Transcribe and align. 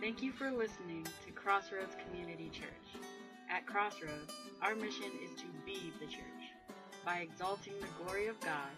Thank 0.00 0.22
you 0.22 0.30
for 0.30 0.52
listening 0.52 1.04
to 1.26 1.32
Crossroads 1.32 1.96
Community 2.06 2.48
Church. 2.52 3.02
At 3.50 3.66
Crossroads, 3.66 4.32
our 4.62 4.76
mission 4.76 5.10
is 5.24 5.30
to 5.40 5.46
be 5.66 5.92
the 5.98 6.06
church 6.06 6.52
by 7.04 7.16
exalting 7.16 7.72
the 7.80 8.04
glory 8.04 8.28
of 8.28 8.38
God, 8.38 8.70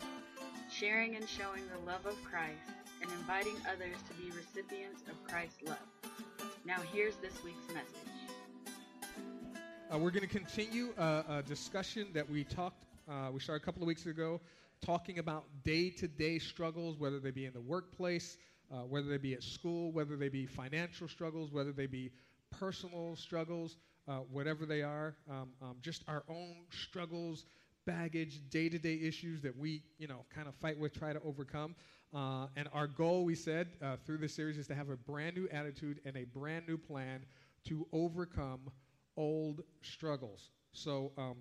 sharing 0.70 1.16
and 1.16 1.28
showing 1.28 1.62
the 1.68 1.90
love 1.90 2.06
of 2.06 2.16
Christ, 2.24 2.70
and 3.02 3.10
inviting 3.12 3.54
others 3.70 3.96
to 4.08 4.14
be 4.14 4.34
recipients 4.34 5.02
of 5.10 5.22
Christ's 5.28 5.62
love. 5.66 5.76
Now, 6.64 6.78
here's 6.90 7.16
this 7.16 7.44
week's 7.44 7.68
message. 7.68 9.14
Uh, 9.92 9.98
we're 9.98 10.10
going 10.10 10.26
to 10.26 10.38
continue 10.38 10.94
uh, 10.96 11.22
a 11.28 11.42
discussion 11.42 12.06
that 12.14 12.28
we 12.30 12.44
talked, 12.44 12.86
uh, 13.10 13.28
we 13.30 13.40
started 13.40 13.62
a 13.62 13.66
couple 13.66 13.82
of 13.82 13.86
weeks 13.88 14.06
ago, 14.06 14.40
talking 14.80 15.18
about 15.18 15.44
day 15.64 15.90
to 15.90 16.08
day 16.08 16.38
struggles, 16.38 16.96
whether 16.98 17.20
they 17.20 17.30
be 17.30 17.44
in 17.44 17.52
the 17.52 17.60
workplace, 17.60 18.38
uh, 18.72 18.78
whether 18.78 19.08
they 19.08 19.18
be 19.18 19.34
at 19.34 19.42
school, 19.42 19.92
whether 19.92 20.16
they 20.16 20.28
be 20.28 20.46
financial 20.46 21.08
struggles, 21.08 21.52
whether 21.52 21.72
they 21.72 21.86
be 21.86 22.10
personal 22.50 23.16
struggles, 23.16 23.76
uh, 24.08 24.18
whatever 24.30 24.66
they 24.66 24.82
are, 24.82 25.16
um, 25.28 25.48
um, 25.62 25.76
just 25.82 26.02
our 26.08 26.24
own 26.28 26.56
struggles, 26.70 27.44
baggage, 27.86 28.40
day 28.50 28.68
to 28.68 28.78
day 28.78 28.98
issues 29.02 29.40
that 29.42 29.56
we, 29.56 29.82
you 29.98 30.06
know, 30.06 30.24
kind 30.34 30.48
of 30.48 30.54
fight 30.56 30.78
with, 30.78 30.92
try 30.92 31.12
to 31.12 31.20
overcome. 31.22 31.74
Uh, 32.14 32.46
and 32.56 32.68
our 32.72 32.86
goal, 32.86 33.24
we 33.24 33.34
said, 33.34 33.68
uh, 33.82 33.96
through 34.04 34.18
this 34.18 34.34
series 34.34 34.58
is 34.58 34.66
to 34.66 34.74
have 34.74 34.88
a 34.90 34.96
brand 34.96 35.36
new 35.36 35.48
attitude 35.52 36.00
and 36.04 36.16
a 36.16 36.24
brand 36.24 36.66
new 36.66 36.76
plan 36.76 37.24
to 37.64 37.86
overcome 37.92 38.60
old 39.16 39.62
struggles. 39.82 40.50
So 40.72 41.12
um, 41.16 41.36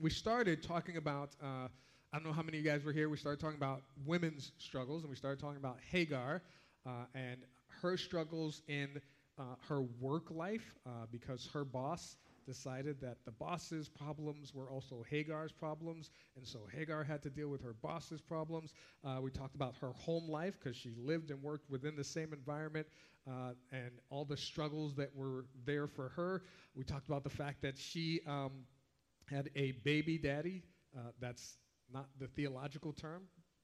we 0.00 0.10
started 0.10 0.62
talking 0.62 0.96
about, 0.96 1.30
uh, 1.42 1.68
I 2.12 2.18
don't 2.18 2.24
know 2.24 2.32
how 2.32 2.42
many 2.42 2.58
of 2.58 2.64
you 2.64 2.70
guys 2.70 2.84
were 2.84 2.92
here, 2.92 3.08
we 3.08 3.16
started 3.16 3.40
talking 3.40 3.56
about 3.56 3.82
women's 4.06 4.52
struggles, 4.58 5.02
and 5.02 5.10
we 5.10 5.16
started 5.16 5.40
talking 5.40 5.56
about 5.56 5.78
Hagar 5.90 6.42
uh, 6.86 7.04
and 7.14 7.38
her 7.82 7.96
struggles 7.96 8.62
in 8.68 9.00
uh, 9.38 9.42
her 9.68 9.82
work 10.00 10.30
life 10.30 10.74
uh, 10.86 11.06
because 11.10 11.48
her 11.52 11.64
boss 11.64 12.16
decided 12.46 13.00
that 13.00 13.16
the 13.24 13.30
boss's 13.30 13.88
problems 13.88 14.52
were 14.54 14.68
also 14.70 15.02
Hagar's 15.08 15.52
problems, 15.52 16.10
and 16.36 16.46
so 16.46 16.60
Hagar 16.74 17.02
had 17.04 17.22
to 17.22 17.30
deal 17.30 17.48
with 17.48 17.62
her 17.62 17.72
boss's 17.82 18.20
problems. 18.20 18.74
Uh, 19.04 19.20
we 19.22 19.30
talked 19.30 19.54
about 19.54 19.74
her 19.80 19.92
home 19.92 20.28
life 20.28 20.58
because 20.60 20.76
she 20.76 20.92
lived 20.98 21.30
and 21.30 21.40
worked 21.42 21.70
within 21.70 21.96
the 21.96 22.04
same 22.04 22.32
environment 22.32 22.86
uh, 23.28 23.52
and 23.70 23.90
all 24.10 24.24
the 24.24 24.36
struggles 24.36 24.94
that 24.96 25.14
were 25.14 25.46
there 25.64 25.86
for 25.86 26.08
her. 26.10 26.42
We 26.74 26.84
talked 26.84 27.06
about 27.08 27.22
the 27.24 27.30
fact 27.30 27.62
that 27.62 27.78
she 27.78 28.20
um, 28.26 28.50
had 29.28 29.50
a 29.56 29.72
baby 29.84 30.18
daddy. 30.18 30.62
Uh, 30.96 31.10
that's 31.20 31.56
not 31.92 32.08
the 32.18 32.26
theological 32.28 32.92
term, 32.92 33.22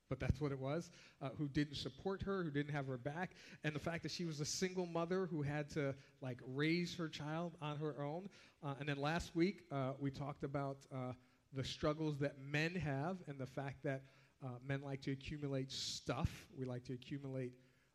but 0.08 0.20
that's 0.20 0.40
what 0.40 0.52
it 0.52 0.58
was, 0.58 0.90
uh, 1.22 1.28
who 1.38 1.48
didn't 1.48 1.76
support 1.76 2.22
her, 2.22 2.42
who 2.42 2.50
didn't 2.50 2.72
have 2.72 2.86
her 2.86 2.96
back, 2.98 3.32
and 3.64 3.74
the 3.74 3.80
fact 3.80 4.02
that 4.02 4.12
she 4.12 4.24
was 4.24 4.40
a 4.40 4.44
single 4.44 4.86
mother 4.86 5.26
who 5.26 5.42
had 5.42 5.68
to 5.70 5.94
like 6.20 6.38
raise 6.46 6.94
her 6.94 7.08
child 7.08 7.56
on 7.60 7.76
her 7.78 8.02
own. 8.02 8.28
Uh, 8.62 8.74
and 8.80 8.88
then 8.88 8.98
last 8.98 9.34
week 9.36 9.62
uh, 9.70 9.92
we 9.98 10.10
talked 10.10 10.44
about 10.44 10.78
uh, 10.92 11.12
the 11.54 11.64
struggles 11.64 12.18
that 12.18 12.34
men 12.40 12.74
have 12.74 13.18
and 13.26 13.38
the 13.38 13.46
fact 13.46 13.82
that 13.84 14.02
uh, 14.44 14.48
men 14.66 14.80
like 14.82 15.00
to 15.02 15.12
accumulate 15.12 15.70
stuff. 15.70 16.46
We 16.56 16.64
like 16.64 16.84
to 16.84 16.92
accumulate. 16.94 17.52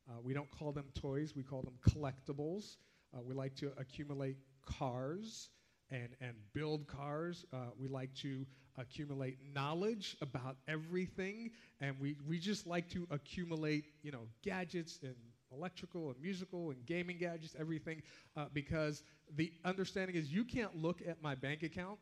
Uh, 0.10 0.20
we 0.22 0.34
don't 0.34 0.50
call 0.52 0.72
them 0.72 0.86
toys. 0.94 1.34
We 1.36 1.44
call 1.44 1.62
them 1.62 1.76
collectibles. 1.88 2.78
we 3.24 3.34
like 3.34 3.56
to 3.56 3.72
accumulate 3.78 4.38
cars 4.66 5.50
and, 5.94 6.10
and 6.20 6.34
build 6.54 6.88
cars. 6.88 7.46
Uh, 7.54 7.58
we 7.80 7.88
like 7.88 8.14
to 8.16 8.46
accumulate 8.78 9.38
knowledge 9.54 10.18
about 10.22 10.58
everything, 10.68 11.52
and 11.80 11.96
we, 12.02 12.18
we 12.28 12.40
just 12.40 12.68
like 12.68 12.90
to 12.90 13.08
accumulate, 13.12 13.86
you 14.02 14.12
know, 14.12 14.28
gadgets 14.44 15.00
and 15.04 15.16
electrical 15.56 16.10
and 16.10 16.20
musical 16.20 16.72
and 16.72 16.86
gaming 16.86 17.18
gadgets, 17.18 17.56
everything, 17.60 18.02
uh, 18.36 18.46
because 18.54 19.04
the 19.36 19.54
understanding 19.64 20.16
is 20.16 20.32
you 20.32 20.44
can't 20.44 20.76
look 20.76 21.02
at 21.08 21.22
my 21.22 21.36
bank 21.36 21.64
account 21.64 22.00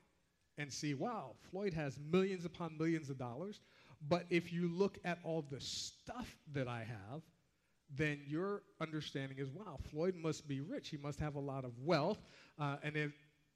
and 0.58 0.72
see, 0.72 0.94
wow, 0.94 1.36
Floyd 1.50 1.74
has 1.74 2.00
millions 2.00 2.46
upon 2.46 2.78
millions 2.78 3.10
of 3.10 3.18
dollars. 3.18 3.60
But 4.08 4.26
if 4.30 4.52
you 4.52 4.70
look 4.70 4.98
at 5.06 5.20
all 5.24 5.46
the 5.52 5.60
stuff 5.60 6.36
that 6.54 6.68
I 6.68 6.80
have, 6.80 7.22
then 7.94 8.22
your 8.26 8.64
understanding 8.80 9.38
is, 9.38 9.50
wow, 9.52 9.78
Floyd 9.92 10.16
must 10.16 10.48
be 10.48 10.62
rich. 10.62 10.90
He 10.90 10.98
must 10.98 11.20
have 11.20 11.36
a 11.36 11.40
lot 11.40 11.66
of 11.66 11.72
wealth. 11.84 12.20
Uh, 12.58 12.78
and 12.84 12.96
if, 12.96 13.12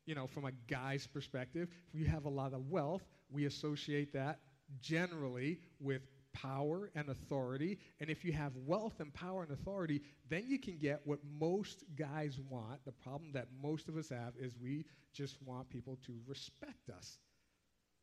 you 0.05 0.15
know, 0.15 0.27
from 0.27 0.45
a 0.45 0.51
guy's 0.67 1.07
perspective, 1.07 1.69
if 1.93 1.99
you 1.99 2.05
have 2.05 2.25
a 2.25 2.29
lot 2.29 2.53
of 2.53 2.69
wealth, 2.69 3.03
we 3.29 3.45
associate 3.45 4.13
that 4.13 4.39
generally 4.81 5.59
with 5.79 6.01
power 6.33 6.91
and 6.95 7.09
authority. 7.09 7.79
And 7.99 8.09
if 8.09 8.25
you 8.25 8.33
have 8.33 8.51
wealth 8.65 8.99
and 8.99 9.13
power 9.13 9.43
and 9.43 9.51
authority, 9.51 10.01
then 10.29 10.43
you 10.47 10.59
can 10.59 10.77
get 10.77 11.01
what 11.05 11.19
most 11.39 11.85
guys 11.95 12.39
want. 12.49 12.83
The 12.85 12.91
problem 12.91 13.31
that 13.33 13.47
most 13.61 13.87
of 13.87 13.97
us 13.97 14.09
have 14.09 14.33
is 14.39 14.53
we 14.61 14.85
just 15.13 15.37
want 15.43 15.69
people 15.69 15.97
to 16.05 16.13
respect 16.27 16.89
us. 16.95 17.17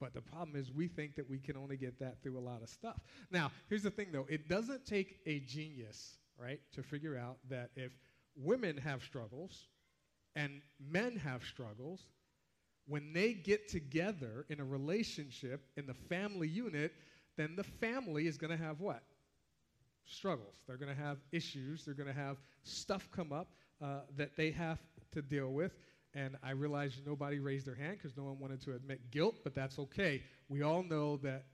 But 0.01 0.15
the 0.15 0.23
problem 0.23 0.57
is 0.57 0.73
we 0.73 0.89
think 0.89 1.15
that 1.15 1.29
we 1.29 1.39
can 1.39 1.57
only 1.57 1.77
get 1.77 1.99
that 2.01 2.21
through 2.23 2.39
a 2.39 2.41
lot 2.41 2.63
of 2.63 2.69
stuff. 2.69 2.99
Now, 3.31 3.53
here's 3.69 3.85
the 3.85 3.91
thing 3.91 4.09
though 4.11 4.27
it 4.29 4.49
doesn't 4.49 4.85
take 4.85 5.19
a 5.27 5.41
genius, 5.41 6.17
right, 6.37 6.61
to 6.73 6.83
figure 6.83 7.17
out 7.17 7.37
that 7.49 7.71
if 7.77 7.93
women 8.35 8.77
have 8.79 9.03
struggles, 9.03 9.69
and 10.37 10.61
men 10.81 11.17
have 11.17 11.45
struggles, 11.45 12.07
when 12.87 13.13
they 13.13 13.33
get 13.33 13.69
together 13.69 14.45
in 14.49 14.61
a 14.61 14.65
relationship 14.65 15.67
in 15.77 15.87
the 15.87 15.95
family 15.95 16.49
unit, 16.49 16.93
then 17.37 17.55
the 17.57 17.65
family 17.65 18.27
is 18.27 18.37
going 18.37 18.51
to 18.57 18.63
have 18.63 18.81
what? 18.81 19.03
Struggles. 20.05 20.57
They're 20.67 20.77
going 20.77 20.95
to 20.95 21.01
have 21.01 21.19
issues. 21.31 21.85
They're 21.85 21.95
going 21.95 22.09
to 22.09 22.15
have 22.15 22.39
stuff 22.65 23.09
come 23.13 23.33
up 23.33 23.49
uh, 23.81 24.01
that 24.17 24.37
they 24.37 24.51
have 24.51 24.81
to 25.13 25.23
deal 25.23 25.53
with. 25.53 25.73
And 26.15 26.37
I 26.43 26.51
realize 26.51 27.01
nobody 27.07 27.39
raised 27.39 27.67
their 27.67 27.75
hand 27.75 27.99
because 27.99 28.17
no 28.17 28.25
one 28.25 28.39
wanted 28.39 28.61
to 28.63 28.75
admit 28.75 29.11
guilt, 29.11 29.37
but 29.45 29.55
that's 29.55 29.79
okay. 29.79 30.23
We 30.49 30.63
all 30.63 30.83
know 30.83 31.17
that 31.19 31.45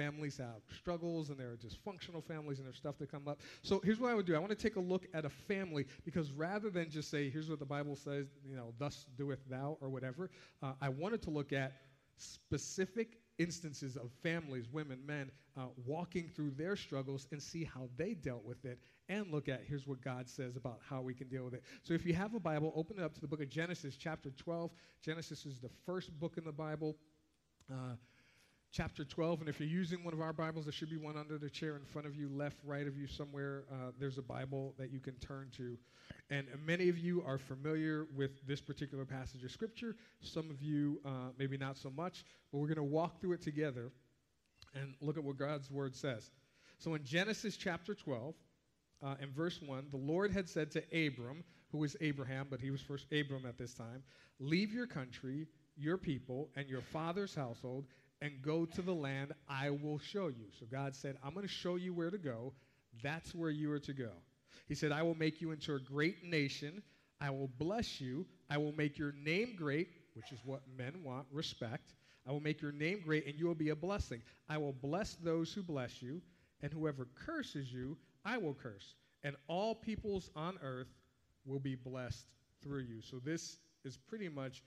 families 0.00 0.38
have 0.38 0.62
struggles 0.74 1.28
and 1.28 1.38
there 1.38 1.50
are 1.50 1.56
dysfunctional 1.56 2.24
families 2.24 2.58
and 2.58 2.66
there's 2.66 2.76
stuff 2.76 2.96
that 2.98 3.10
come 3.10 3.28
up. 3.28 3.40
So 3.62 3.80
here's 3.84 4.00
what 4.00 4.10
I 4.10 4.14
would 4.14 4.24
do. 4.24 4.34
I 4.34 4.38
want 4.38 4.50
to 4.50 4.56
take 4.56 4.76
a 4.76 4.80
look 4.80 5.06
at 5.12 5.26
a 5.26 5.28
family 5.28 5.84
because 6.06 6.32
rather 6.32 6.70
than 6.70 6.88
just 6.88 7.10
say, 7.10 7.28
here's 7.28 7.50
what 7.50 7.58
the 7.58 7.66
Bible 7.66 7.96
says, 7.96 8.28
you 8.48 8.56
know, 8.56 8.72
thus 8.78 9.04
doeth 9.18 9.46
thou 9.50 9.76
or 9.80 9.90
whatever, 9.90 10.30
uh, 10.62 10.72
I 10.80 10.88
wanted 10.88 11.20
to 11.22 11.30
look 11.30 11.52
at 11.52 11.72
specific 12.16 13.18
instances 13.38 13.96
of 13.96 14.10
families, 14.22 14.66
women, 14.72 15.00
men, 15.06 15.30
uh, 15.56 15.66
walking 15.84 16.30
through 16.34 16.52
their 16.52 16.76
struggles 16.76 17.26
and 17.32 17.42
see 17.42 17.64
how 17.64 17.88
they 17.98 18.14
dealt 18.14 18.44
with 18.44 18.64
it 18.64 18.78
and 19.10 19.30
look 19.30 19.48
at 19.48 19.62
here's 19.66 19.86
what 19.86 20.00
God 20.00 20.28
says 20.28 20.56
about 20.56 20.78
how 20.88 21.02
we 21.02 21.12
can 21.12 21.28
deal 21.28 21.44
with 21.44 21.54
it. 21.54 21.62
So 21.82 21.92
if 21.92 22.06
you 22.06 22.14
have 22.14 22.34
a 22.34 22.40
Bible, 22.40 22.72
open 22.74 22.98
it 22.98 23.02
up 23.02 23.12
to 23.14 23.20
the 23.20 23.28
book 23.28 23.42
of 23.42 23.50
Genesis, 23.50 23.96
chapter 23.98 24.30
12. 24.30 24.70
Genesis 25.02 25.44
is 25.44 25.58
the 25.58 25.70
first 25.84 26.18
book 26.18 26.38
in 26.38 26.44
the 26.44 26.52
Bible. 26.52 26.96
Uh, 27.70 27.96
chapter 28.72 29.04
12. 29.04 29.40
And 29.40 29.48
if 29.48 29.58
you're 29.58 29.68
using 29.68 30.04
one 30.04 30.14
of 30.14 30.20
our 30.20 30.32
Bibles, 30.32 30.64
there 30.64 30.72
should 30.72 30.90
be 30.90 30.96
one 30.96 31.16
under 31.16 31.38
the 31.38 31.50
chair 31.50 31.76
in 31.76 31.84
front 31.84 32.06
of 32.06 32.14
you, 32.14 32.28
left, 32.28 32.58
right 32.64 32.86
of 32.86 32.96
you, 32.96 33.06
somewhere. 33.06 33.64
Uh, 33.70 33.90
there's 33.98 34.18
a 34.18 34.22
Bible 34.22 34.74
that 34.78 34.92
you 34.92 35.00
can 35.00 35.14
turn 35.14 35.48
to. 35.56 35.76
And 36.30 36.46
many 36.64 36.88
of 36.88 36.98
you 36.98 37.22
are 37.26 37.38
familiar 37.38 38.06
with 38.14 38.46
this 38.46 38.60
particular 38.60 39.04
passage 39.04 39.44
of 39.44 39.50
Scripture. 39.50 39.96
Some 40.20 40.50
of 40.50 40.62
you, 40.62 41.00
uh, 41.04 41.30
maybe 41.38 41.56
not 41.56 41.76
so 41.76 41.90
much. 41.90 42.24
But 42.52 42.58
we're 42.58 42.68
going 42.68 42.76
to 42.76 42.82
walk 42.84 43.20
through 43.20 43.32
it 43.32 43.42
together 43.42 43.90
and 44.74 44.94
look 45.00 45.16
at 45.16 45.24
what 45.24 45.36
God's 45.36 45.70
Word 45.70 45.96
says. 45.96 46.30
So 46.78 46.94
in 46.94 47.04
Genesis 47.04 47.56
chapter 47.56 47.94
12, 47.94 48.34
uh, 49.02 49.14
in 49.20 49.30
verse 49.30 49.60
1, 49.60 49.86
the 49.90 49.96
Lord 49.96 50.30
had 50.30 50.48
said 50.48 50.70
to 50.72 50.82
Abram, 51.06 51.42
who 51.72 51.78
was 51.78 51.96
Abraham, 52.00 52.46
but 52.50 52.60
he 52.60 52.70
was 52.70 52.80
first 52.80 53.06
Abram 53.12 53.46
at 53.46 53.58
this 53.58 53.74
time, 53.74 54.02
Leave 54.38 54.72
your 54.72 54.86
country, 54.86 55.46
your 55.76 55.98
people, 55.98 56.48
and 56.56 56.68
your 56.68 56.80
father's 56.80 57.34
household 57.34 57.84
and 58.22 58.42
go 58.42 58.64
to 58.66 58.82
the 58.82 58.94
land 58.94 59.32
I 59.48 59.70
will 59.70 59.98
show 59.98 60.28
you. 60.28 60.46
So 60.58 60.66
God 60.70 60.94
said, 60.94 61.16
I'm 61.24 61.34
going 61.34 61.46
to 61.46 61.52
show 61.52 61.76
you 61.76 61.94
where 61.94 62.10
to 62.10 62.18
go. 62.18 62.52
That's 63.02 63.34
where 63.34 63.50
you 63.50 63.70
are 63.72 63.78
to 63.80 63.92
go. 63.92 64.10
He 64.68 64.74
said, 64.74 64.92
I 64.92 65.02
will 65.02 65.14
make 65.14 65.40
you 65.40 65.52
into 65.52 65.74
a 65.74 65.80
great 65.80 66.24
nation. 66.24 66.82
I 67.20 67.30
will 67.30 67.50
bless 67.58 68.00
you. 68.00 68.26
I 68.48 68.58
will 68.58 68.72
make 68.72 68.98
your 68.98 69.12
name 69.12 69.54
great, 69.56 69.88
which 70.14 70.32
is 70.32 70.40
what 70.44 70.62
men 70.76 71.02
want 71.04 71.26
respect. 71.32 71.94
I 72.26 72.32
will 72.32 72.40
make 72.40 72.60
your 72.60 72.72
name 72.72 73.00
great, 73.04 73.26
and 73.26 73.38
you 73.38 73.46
will 73.46 73.54
be 73.54 73.70
a 73.70 73.76
blessing. 73.76 74.22
I 74.48 74.58
will 74.58 74.72
bless 74.72 75.14
those 75.14 75.52
who 75.52 75.62
bless 75.62 76.02
you, 76.02 76.20
and 76.62 76.72
whoever 76.72 77.08
curses 77.14 77.72
you, 77.72 77.96
I 78.24 78.36
will 78.38 78.54
curse. 78.54 78.94
And 79.22 79.36
all 79.48 79.74
peoples 79.74 80.30
on 80.36 80.58
earth 80.62 80.88
will 81.44 81.58
be 81.58 81.74
blessed 81.74 82.26
through 82.62 82.82
you. 82.82 83.00
So 83.00 83.18
this 83.18 83.58
is 83.84 83.96
pretty 83.96 84.28
much 84.28 84.62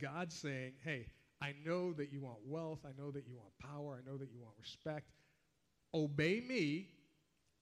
God 0.00 0.32
saying, 0.32 0.72
hey, 0.82 1.06
I 1.44 1.54
know 1.62 1.92
that 1.92 2.10
you 2.10 2.22
want 2.22 2.38
wealth. 2.46 2.78
I 2.86 2.98
know 2.98 3.10
that 3.10 3.26
you 3.28 3.36
want 3.36 3.50
power. 3.58 4.00
I 4.00 4.10
know 4.10 4.16
that 4.16 4.30
you 4.32 4.40
want 4.40 4.54
respect. 4.58 5.10
Obey 5.92 6.40
me, 6.40 6.88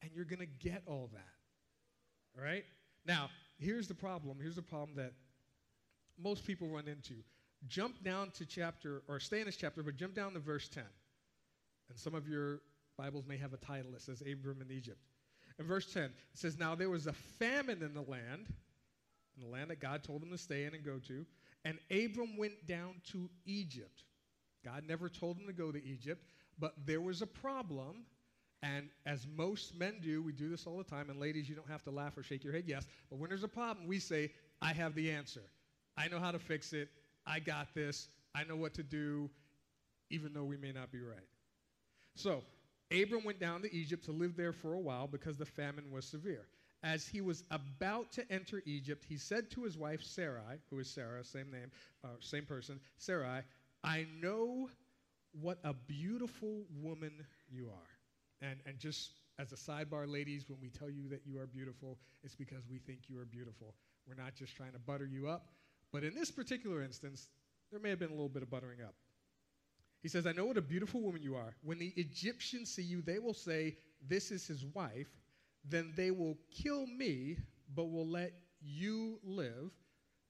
and 0.02 0.10
you're 0.14 0.24
going 0.24 0.38
to 0.38 0.68
get 0.68 0.82
all 0.86 1.10
that. 1.12 2.38
All 2.38 2.44
right? 2.44 2.64
Now, 3.04 3.28
here's 3.58 3.88
the 3.88 3.94
problem. 3.94 4.38
Here's 4.40 4.54
the 4.54 4.62
problem 4.62 4.96
that 4.96 5.12
most 6.16 6.46
people 6.46 6.68
run 6.68 6.86
into. 6.86 7.14
Jump 7.66 8.04
down 8.04 8.30
to 8.38 8.46
chapter, 8.46 9.02
or 9.08 9.18
stay 9.18 9.40
in 9.40 9.46
this 9.46 9.56
chapter, 9.56 9.82
but 9.82 9.96
jump 9.96 10.14
down 10.14 10.32
to 10.34 10.38
verse 10.38 10.68
10. 10.68 10.84
And 11.88 11.98
some 11.98 12.14
of 12.14 12.28
your 12.28 12.60
Bibles 12.96 13.26
may 13.26 13.36
have 13.36 13.52
a 13.52 13.56
title 13.56 13.90
that 13.92 14.02
says 14.02 14.22
Abram 14.22 14.62
in 14.62 14.70
Egypt. 14.70 15.00
In 15.58 15.66
verse 15.66 15.92
10, 15.92 16.04
it 16.04 16.12
says, 16.34 16.56
Now 16.56 16.76
there 16.76 16.88
was 16.88 17.08
a 17.08 17.12
famine 17.12 17.82
in 17.82 17.94
the 17.94 18.02
land, 18.02 18.46
in 19.36 19.42
the 19.42 19.48
land 19.48 19.70
that 19.70 19.80
God 19.80 20.04
told 20.04 20.22
him 20.22 20.30
to 20.30 20.38
stay 20.38 20.66
in 20.66 20.74
and 20.74 20.84
go 20.84 21.00
to. 21.08 21.26
And 21.64 21.78
Abram 21.90 22.36
went 22.36 22.66
down 22.66 23.00
to 23.12 23.30
Egypt. 23.46 24.04
God 24.64 24.84
never 24.86 25.08
told 25.08 25.38
him 25.38 25.46
to 25.46 25.52
go 25.52 25.72
to 25.72 25.84
Egypt, 25.84 26.24
but 26.58 26.74
there 26.86 27.00
was 27.00 27.22
a 27.22 27.26
problem. 27.26 28.04
And 28.62 28.88
as 29.06 29.26
most 29.36 29.76
men 29.76 29.98
do, 30.00 30.22
we 30.22 30.32
do 30.32 30.48
this 30.48 30.66
all 30.66 30.78
the 30.78 30.84
time. 30.84 31.10
And 31.10 31.18
ladies, 31.18 31.48
you 31.48 31.56
don't 31.56 31.68
have 31.68 31.82
to 31.84 31.90
laugh 31.90 32.16
or 32.16 32.22
shake 32.22 32.44
your 32.44 32.52
head, 32.52 32.64
yes. 32.66 32.86
But 33.10 33.18
when 33.18 33.28
there's 33.28 33.42
a 33.42 33.48
problem, 33.48 33.86
we 33.86 33.98
say, 33.98 34.30
I 34.60 34.72
have 34.72 34.94
the 34.94 35.10
answer. 35.10 35.42
I 35.96 36.08
know 36.08 36.20
how 36.20 36.30
to 36.30 36.38
fix 36.38 36.72
it. 36.72 36.88
I 37.26 37.40
got 37.40 37.74
this. 37.74 38.08
I 38.34 38.44
know 38.44 38.56
what 38.56 38.74
to 38.74 38.82
do, 38.82 39.28
even 40.10 40.32
though 40.32 40.44
we 40.44 40.56
may 40.56 40.72
not 40.72 40.92
be 40.92 41.00
right. 41.00 41.26
So, 42.14 42.42
Abram 42.92 43.24
went 43.24 43.40
down 43.40 43.62
to 43.62 43.74
Egypt 43.74 44.04
to 44.04 44.12
live 44.12 44.36
there 44.36 44.52
for 44.52 44.74
a 44.74 44.78
while 44.78 45.06
because 45.06 45.36
the 45.36 45.46
famine 45.46 45.90
was 45.90 46.04
severe. 46.04 46.46
As 46.82 47.06
he 47.06 47.20
was 47.20 47.44
about 47.50 48.10
to 48.12 48.32
enter 48.32 48.62
Egypt, 48.66 49.04
he 49.08 49.16
said 49.16 49.50
to 49.52 49.62
his 49.62 49.78
wife 49.78 50.02
Sarai, 50.02 50.58
who 50.68 50.80
is 50.80 50.88
Sarah, 50.90 51.24
same 51.24 51.50
name, 51.50 51.70
uh, 52.04 52.08
same 52.20 52.44
person, 52.44 52.80
Sarai, 52.98 53.42
I 53.84 54.06
know 54.20 54.68
what 55.40 55.58
a 55.64 55.72
beautiful 55.72 56.64
woman 56.80 57.12
you 57.48 57.68
are. 57.68 58.48
And, 58.48 58.58
and 58.66 58.78
just 58.78 59.12
as 59.38 59.52
a 59.52 59.56
sidebar, 59.56 60.10
ladies, 60.10 60.48
when 60.48 60.58
we 60.60 60.70
tell 60.70 60.90
you 60.90 61.08
that 61.08 61.22
you 61.24 61.38
are 61.38 61.46
beautiful, 61.46 61.98
it's 62.24 62.34
because 62.34 62.64
we 62.68 62.78
think 62.78 63.02
you 63.08 63.18
are 63.18 63.24
beautiful. 63.24 63.74
We're 64.06 64.20
not 64.20 64.34
just 64.34 64.56
trying 64.56 64.72
to 64.72 64.78
butter 64.78 65.06
you 65.06 65.28
up. 65.28 65.46
But 65.92 66.04
in 66.04 66.14
this 66.14 66.30
particular 66.30 66.82
instance, 66.82 67.28
there 67.70 67.80
may 67.80 67.90
have 67.90 67.98
been 67.98 68.10
a 68.10 68.14
little 68.14 68.28
bit 68.28 68.42
of 68.42 68.50
buttering 68.50 68.82
up. 68.82 68.94
He 70.02 70.08
says, 70.08 70.26
I 70.26 70.32
know 70.32 70.46
what 70.46 70.56
a 70.56 70.62
beautiful 70.62 71.00
woman 71.00 71.22
you 71.22 71.36
are. 71.36 71.54
When 71.62 71.78
the 71.78 71.92
Egyptians 71.96 72.74
see 72.74 72.82
you, 72.82 73.02
they 73.02 73.20
will 73.20 73.34
say, 73.34 73.76
This 74.08 74.32
is 74.32 74.46
his 74.46 74.64
wife. 74.74 75.08
Then 75.64 75.92
they 75.96 76.10
will 76.10 76.36
kill 76.50 76.86
me, 76.86 77.36
but 77.74 77.90
will 77.90 78.08
let 78.08 78.32
you 78.60 79.18
live. 79.22 79.70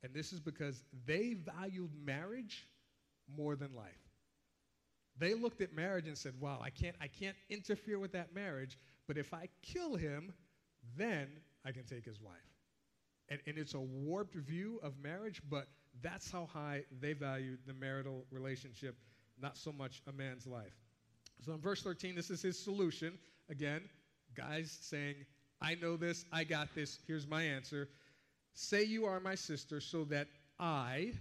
And 0.02 0.12
this 0.14 0.32
is 0.32 0.40
because 0.40 0.82
they 1.06 1.34
valued 1.34 1.90
marriage 2.04 2.68
more 3.36 3.56
than 3.56 3.74
life. 3.74 3.92
They 5.18 5.34
looked 5.34 5.60
at 5.60 5.74
marriage 5.74 6.06
and 6.08 6.16
said, 6.16 6.34
Wow, 6.40 6.60
I 6.62 6.70
can't, 6.70 6.96
I 7.00 7.06
can't 7.06 7.36
interfere 7.50 7.98
with 7.98 8.12
that 8.12 8.34
marriage, 8.34 8.78
but 9.06 9.18
if 9.18 9.32
I 9.34 9.48
kill 9.62 9.94
him, 9.94 10.32
then 10.96 11.28
I 11.64 11.72
can 11.72 11.84
take 11.84 12.04
his 12.04 12.20
wife. 12.20 12.34
And, 13.28 13.40
and 13.46 13.58
it's 13.58 13.74
a 13.74 13.80
warped 13.80 14.34
view 14.34 14.80
of 14.82 14.98
marriage, 14.98 15.42
but 15.48 15.68
that's 16.02 16.30
how 16.30 16.46
high 16.46 16.84
they 17.00 17.12
valued 17.12 17.60
the 17.66 17.74
marital 17.74 18.24
relationship, 18.30 18.96
not 19.40 19.56
so 19.56 19.70
much 19.70 20.02
a 20.08 20.12
man's 20.12 20.46
life. 20.46 20.74
So 21.44 21.52
in 21.52 21.60
verse 21.60 21.82
13, 21.82 22.14
this 22.14 22.30
is 22.30 22.42
his 22.42 22.58
solution. 22.58 23.18
Again, 23.50 23.82
guys 24.36 24.76
saying, 24.80 25.14
I 25.60 25.74
know 25.76 25.96
this, 25.96 26.24
I 26.32 26.44
got 26.44 26.74
this, 26.74 26.98
here's 27.06 27.26
my 27.26 27.42
answer. 27.42 27.88
Say 28.54 28.84
you 28.84 29.04
are 29.06 29.20
my 29.20 29.34
sister 29.34 29.80
so 29.80 30.04
that 30.04 30.28
I 30.58 31.12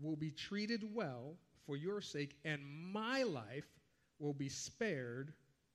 will 0.00 0.16
be 0.16 0.30
treated 0.30 0.84
well 0.94 1.36
for 1.66 1.76
your 1.76 2.00
sake, 2.00 2.36
and 2.44 2.60
my 2.92 3.22
life 3.22 3.68
will 4.18 4.32
be 4.32 4.48
spared 4.48 5.32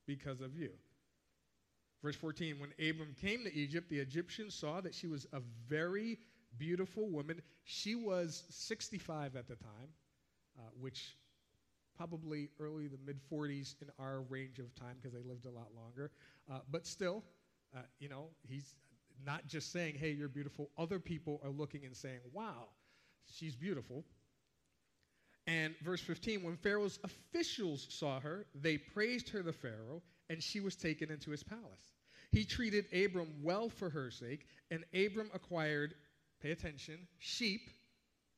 because 0.07 0.41
of 0.41 0.55
you. 0.55 0.71
Verse 2.03 2.15
14 2.15 2.59
When 2.59 2.71
Abram 2.73 3.15
came 3.19 3.43
to 3.43 3.53
Egypt, 3.53 3.89
the 3.89 3.99
Egyptians 3.99 4.53
saw 4.53 4.81
that 4.81 4.93
she 4.93 5.07
was 5.07 5.25
a 5.33 5.39
very 5.67 6.17
beautiful 6.57 7.07
woman. 7.09 7.41
She 7.63 7.95
was 7.95 8.43
65 8.49 9.35
at 9.35 9.47
the 9.47 9.55
time, 9.55 9.89
uh, 10.57 10.61
which 10.79 11.15
probably 11.97 12.49
early 12.59 12.87
the 12.87 12.97
mid 13.05 13.19
40s 13.31 13.75
in 13.81 13.87
our 13.99 14.21
range 14.29 14.59
of 14.59 14.73
time 14.75 14.95
because 15.01 15.13
they 15.13 15.27
lived 15.27 15.45
a 15.45 15.51
lot 15.51 15.67
longer. 15.75 16.11
Uh, 16.51 16.59
but 16.71 16.85
still, 16.85 17.23
uh, 17.75 17.81
you 17.99 18.09
know, 18.09 18.27
he's 18.47 18.75
not 19.25 19.47
just 19.47 19.71
saying, 19.71 19.95
hey, 19.95 20.11
you're 20.11 20.27
beautiful. 20.27 20.69
Other 20.77 20.99
people 20.99 21.41
are 21.43 21.49
looking 21.49 21.85
and 21.85 21.95
saying, 21.95 22.19
wow, 22.33 22.69
she's 23.31 23.55
beautiful. 23.55 24.03
And 25.47 25.75
verse 25.83 26.01
15, 26.01 26.43
when 26.43 26.57
Pharaoh's 26.57 26.99
officials 27.03 27.87
saw 27.89 28.19
her, 28.19 28.47
they 28.55 28.77
praised 28.77 29.29
her, 29.29 29.43
the 29.43 29.53
Pharaoh, 29.53 30.01
and 30.29 30.41
she 30.41 30.59
was 30.59 30.75
taken 30.75 31.11
into 31.11 31.29
his 31.29 31.43
palace. 31.43 31.93
He 32.31 32.45
treated 32.45 32.85
Abram 32.91 33.29
well 33.43 33.69
for 33.69 33.89
her 33.89 34.09
sake, 34.09 34.47
and 34.71 34.83
Abram 34.93 35.29
acquired, 35.33 35.93
pay 36.41 36.51
attention, 36.51 37.07
sheep, 37.19 37.69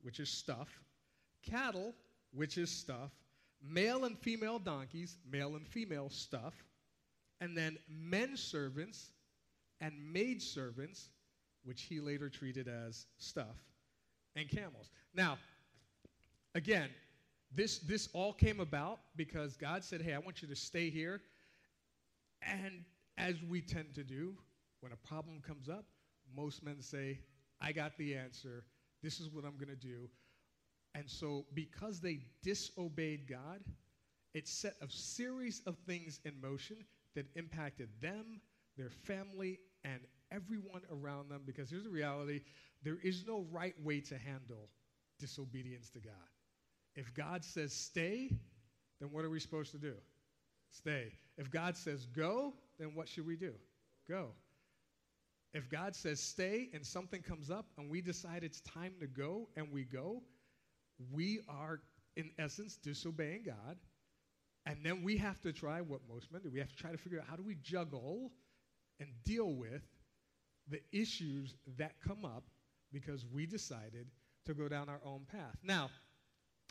which 0.01 0.19
is 0.19 0.29
stuff, 0.29 0.67
cattle, 1.49 1.93
which 2.33 2.57
is 2.57 2.69
stuff, 2.69 3.11
male 3.61 4.05
and 4.05 4.17
female 4.17 4.59
donkeys, 4.59 5.17
male 5.29 5.55
and 5.55 5.67
female 5.67 6.09
stuff, 6.09 6.53
and 7.41 7.57
then 7.57 7.77
men 7.89 8.35
servants 8.35 9.11
and 9.81 9.93
maid 10.11 10.41
servants, 10.41 11.09
which 11.63 11.83
he 11.83 11.99
later 11.99 12.29
treated 12.29 12.67
as 12.67 13.05
stuff, 13.17 13.55
and 14.35 14.49
camels. 14.49 14.89
Now, 15.13 15.37
again, 16.55 16.89
this, 17.53 17.79
this 17.79 18.09
all 18.13 18.33
came 18.33 18.59
about 18.59 18.99
because 19.15 19.55
God 19.55 19.83
said, 19.83 20.01
Hey, 20.01 20.13
I 20.13 20.19
want 20.19 20.41
you 20.41 20.47
to 20.47 20.55
stay 20.55 20.89
here. 20.89 21.21
And 22.41 22.83
as 23.17 23.35
we 23.49 23.61
tend 23.61 23.95
to 23.95 24.03
do, 24.03 24.35
when 24.81 24.91
a 24.91 25.07
problem 25.07 25.41
comes 25.45 25.69
up, 25.69 25.85
most 26.35 26.63
men 26.63 26.81
say, 26.81 27.19
I 27.61 27.71
got 27.71 27.97
the 27.97 28.15
answer. 28.15 28.65
This 29.01 29.19
is 29.19 29.29
what 29.29 29.45
I'm 29.45 29.55
going 29.57 29.69
to 29.69 29.75
do. 29.75 30.09
And 30.97 31.07
so, 31.07 31.45
because 31.53 32.01
they 32.01 32.21
disobeyed 32.41 33.27
God, 33.29 33.59
it 34.33 34.47
set 34.47 34.73
a 34.81 34.89
series 34.89 35.61
of 35.67 35.77
things 35.85 36.19
in 36.25 36.41
motion 36.41 36.77
that 37.13 37.27
impacted 37.35 37.89
them, 38.01 38.41
their 38.77 38.89
family, 38.89 39.59
and 39.83 39.99
everyone 40.31 40.81
around 40.91 41.29
them. 41.29 41.43
Because 41.45 41.69
here's 41.69 41.83
the 41.83 41.89
reality 41.89 42.41
there 42.81 42.97
is 43.03 43.25
no 43.27 43.45
right 43.51 43.75
way 43.83 44.01
to 44.01 44.17
handle 44.17 44.69
disobedience 45.19 45.89
to 45.91 45.99
God. 45.99 46.13
If 46.95 47.13
God 47.13 47.45
says 47.45 47.73
stay, 47.73 48.31
then 48.99 49.11
what 49.11 49.23
are 49.23 49.29
we 49.29 49.39
supposed 49.39 49.71
to 49.73 49.77
do? 49.77 49.93
Stay. 50.71 51.13
If 51.37 51.51
God 51.51 51.77
says 51.77 52.07
go, 52.07 52.53
then 52.79 52.95
what 52.95 53.07
should 53.07 53.27
we 53.27 53.35
do? 53.35 53.53
Go. 54.09 54.29
If 55.53 55.69
God 55.69 55.95
says 55.95 56.19
stay 56.19 56.69
and 56.73 56.83
something 56.83 57.21
comes 57.21 57.51
up 57.51 57.67
and 57.77 57.89
we 57.89 58.01
decide 58.01 58.43
it's 58.43 58.61
time 58.61 58.93
to 58.99 59.07
go 59.07 59.47
and 59.55 59.71
we 59.71 59.83
go, 59.83 60.23
we 61.11 61.39
are, 61.47 61.79
in 62.15 62.31
essence, 62.39 62.77
disobeying 62.77 63.43
God. 63.45 63.77
And 64.65 64.77
then 64.83 65.01
we 65.01 65.17
have 65.17 65.41
to 65.41 65.53
try 65.53 65.81
what 65.81 66.01
most 66.09 66.31
men 66.31 66.41
do. 66.41 66.49
We 66.49 66.59
have 66.59 66.69
to 66.69 66.75
try 66.75 66.91
to 66.91 66.97
figure 66.97 67.19
out 67.19 67.25
how 67.29 67.35
do 67.37 67.43
we 67.43 67.55
juggle 67.55 68.31
and 68.99 69.09
deal 69.23 69.53
with 69.53 69.83
the 70.69 70.81
issues 70.91 71.55
that 71.77 71.93
come 72.05 72.25
up 72.25 72.43
because 72.91 73.25
we 73.25 73.45
decided 73.45 74.07
to 74.45 74.53
go 74.53 74.67
down 74.67 74.89
our 74.89 74.99
own 75.05 75.25
path. 75.31 75.57
Now, 75.63 75.89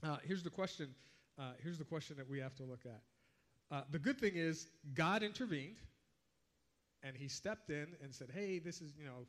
uh, 0.03 0.17
here's 0.25 0.43
the 0.43 0.51
question. 0.51 0.95
Uh, 1.39 1.53
here's 1.63 1.79
the 1.79 1.85
question 1.85 2.17
that 2.17 2.29
we 2.29 2.39
have 2.41 2.55
to 2.57 2.65
look 2.65 2.85
at. 2.85 3.01
Uh, 3.71 3.83
the 3.91 3.99
good 3.99 4.19
thing 4.19 4.33
is 4.35 4.69
God 4.95 5.23
intervened, 5.23 5.77
and 7.03 7.17
He 7.17 7.29
stepped 7.29 7.71
in 7.71 7.89
and 8.03 8.15
said, 8.15 8.31
"Hey, 8.33 8.59
this 8.59 8.81
is 8.81 8.93
you 8.99 9.05
know, 9.05 9.27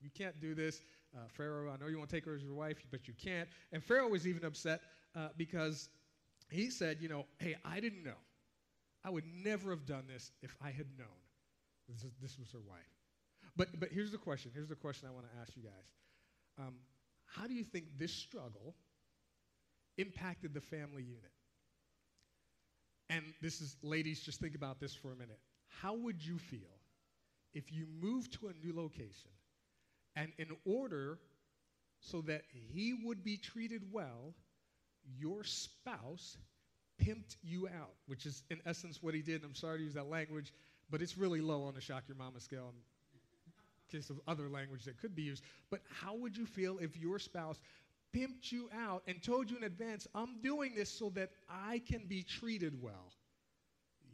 you 0.00 0.10
can't 0.10 0.38
do 0.40 0.54
this, 0.54 0.80
uh, 1.16 1.20
Pharaoh. 1.28 1.70
I 1.70 1.76
know 1.76 1.88
you 1.88 1.98
want 1.98 2.10
to 2.10 2.16
take 2.16 2.24
her 2.26 2.34
as 2.34 2.42
your 2.42 2.54
wife, 2.54 2.84
but 2.90 3.08
you 3.08 3.14
can't." 3.14 3.48
And 3.72 3.82
Pharaoh 3.82 4.08
was 4.08 4.26
even 4.26 4.44
upset 4.44 4.80
uh, 5.16 5.28
because 5.36 5.88
he 6.50 6.70
said, 6.70 6.98
"You 7.00 7.08
know, 7.08 7.26
hey, 7.38 7.56
I 7.64 7.80
didn't 7.80 8.04
know. 8.04 8.18
I 9.04 9.10
would 9.10 9.24
never 9.44 9.70
have 9.70 9.86
done 9.86 10.04
this 10.12 10.30
if 10.42 10.54
I 10.62 10.70
had 10.70 10.86
known 10.98 11.08
this, 11.88 12.04
is, 12.04 12.12
this 12.20 12.38
was 12.38 12.50
her 12.52 12.60
wife." 12.60 12.80
But 13.56 13.78
but 13.78 13.90
here's 13.90 14.12
the 14.12 14.18
question. 14.18 14.50
Here's 14.54 14.68
the 14.68 14.76
question 14.76 15.08
I 15.08 15.12
want 15.12 15.26
to 15.32 15.40
ask 15.40 15.56
you 15.56 15.62
guys. 15.62 16.66
Um, 16.66 16.74
how 17.26 17.46
do 17.46 17.54
you 17.54 17.64
think 17.64 17.86
this 17.98 18.12
struggle? 18.12 18.74
impacted 20.00 20.54
the 20.54 20.60
family 20.60 21.02
unit. 21.02 21.32
And 23.08 23.24
this 23.42 23.60
is, 23.60 23.76
ladies, 23.82 24.20
just 24.20 24.40
think 24.40 24.54
about 24.54 24.80
this 24.80 24.94
for 24.94 25.12
a 25.12 25.16
minute. 25.16 25.38
How 25.68 25.94
would 25.94 26.24
you 26.24 26.38
feel 26.38 26.78
if 27.54 27.72
you 27.72 27.86
moved 28.00 28.32
to 28.40 28.48
a 28.48 28.52
new 28.64 28.74
location 28.74 29.30
and 30.20 30.32
in 30.38 30.56
order 30.64 31.18
so 32.00 32.20
that 32.22 32.42
he 32.50 32.94
would 33.04 33.24
be 33.24 33.36
treated 33.36 33.82
well, 33.92 34.34
your 35.18 35.44
spouse 35.44 36.36
pimped 37.02 37.36
you 37.42 37.68
out, 37.68 37.94
which 38.06 38.26
is 38.26 38.42
in 38.50 38.60
essence 38.66 39.02
what 39.02 39.14
he 39.14 39.22
did. 39.22 39.44
I'm 39.44 39.54
sorry 39.54 39.78
to 39.78 39.84
use 39.84 39.94
that 39.94 40.08
language, 40.08 40.52
but 40.90 41.00
it's 41.00 41.16
really 41.16 41.40
low 41.40 41.62
on 41.64 41.74
the 41.74 41.80
shock 41.80 42.04
your 42.06 42.16
mama 42.16 42.40
scale 42.40 42.72
in 42.74 43.98
case 43.98 44.10
of 44.10 44.20
other 44.28 44.48
language 44.48 44.84
that 44.84 45.00
could 45.00 45.16
be 45.16 45.22
used. 45.22 45.42
But 45.70 45.80
how 46.02 46.14
would 46.14 46.36
you 46.36 46.46
feel 46.46 46.78
if 46.78 46.96
your 46.96 47.18
spouse 47.18 47.58
pimped 48.14 48.52
you 48.52 48.68
out 48.86 49.02
and 49.06 49.22
told 49.22 49.50
you 49.50 49.56
in 49.56 49.64
advance, 49.64 50.06
I'm 50.14 50.40
doing 50.42 50.74
this 50.74 50.90
so 50.90 51.10
that 51.10 51.30
I 51.48 51.80
can 51.88 52.06
be 52.06 52.22
treated 52.22 52.82
well. 52.82 53.12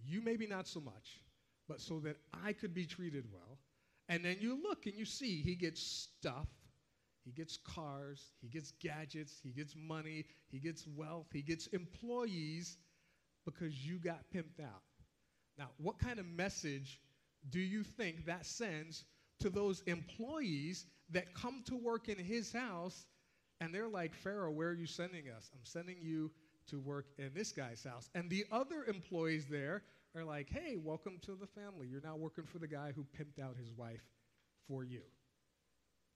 You 0.07 0.23
maybe 0.23 0.47
not 0.47 0.69
so 0.69 0.81
much, 0.81 1.21
but 1.69 1.81
so 1.81 1.99
that 2.01 2.17
I 2.45 2.53
could 2.53 2.75
be 2.75 2.87
treated 2.87 3.25
well. 3.33 3.59
And 4.09 4.25
then 4.25 4.37
you 4.41 4.61
look 4.63 4.87
and 4.87 4.95
you 4.95 5.05
see 5.05 5.43
he 5.43 5.55
gets 5.55 5.83
stuff, 5.83 6.49
he 7.25 7.33
gets 7.33 7.57
cars, 7.57 8.31
he 8.41 8.49
gets 8.49 8.73
gadgets, 8.81 9.41
he 9.43 9.51
gets 9.51 9.75
money, 9.77 10.25
he 10.49 10.59
gets 10.59 10.87
wealth, 10.87 11.27
he 11.33 11.43
gets 11.43 11.67
employees 11.69 12.77
because 13.45 13.85
you 13.85 13.99
got 13.99 14.21
pimped 14.35 14.63
out. 14.63 14.83
Now, 15.59 15.71
what 15.79 15.99
kind 15.99 16.19
of 16.19 16.27
message 16.27 17.01
do 17.51 17.59
you 17.59 17.83
think 17.83 18.27
that 18.27 18.47
sends 18.47 19.05
to 19.41 19.51
those 19.51 19.83
employees 19.87 20.87
that 21.11 21.35
come 21.35 21.63
to 21.67 21.77
work 21.77 22.09
in 22.09 22.19
his 22.19 22.53
house 22.53 23.07
and 23.61 23.75
they're 23.75 23.89
like, 23.89 24.15
Pharaoh, 24.15 24.51
where 24.51 24.69
are 24.69 24.75
you 24.75 24.87
sending 24.87 25.29
us? 25.35 25.51
I'm 25.55 25.65
sending 25.65 25.97
you 26.01 26.31
to 26.69 26.79
work 26.79 27.07
in 27.19 27.31
this 27.35 27.53
guy's 27.53 27.85
house. 27.85 28.11
And 28.15 28.29
the 28.29 28.45
other 28.53 28.85
employees 28.87 29.47
there 29.49 29.83
are 30.17 30.25
like, 30.25 30.49
hey, 30.51 30.77
welcome 30.83 31.19
to 31.23 31.33
the 31.35 31.47
family. 31.47 31.87
You're 31.91 32.01
now 32.03 32.17
working 32.17 32.45
for 32.45 32.59
the 32.59 32.67
guy 32.67 32.93
who 32.95 33.05
pimped 33.19 33.43
out 33.43 33.57
his 33.59 33.73
wife 33.77 34.05
for 34.67 34.83
you. 34.85 35.03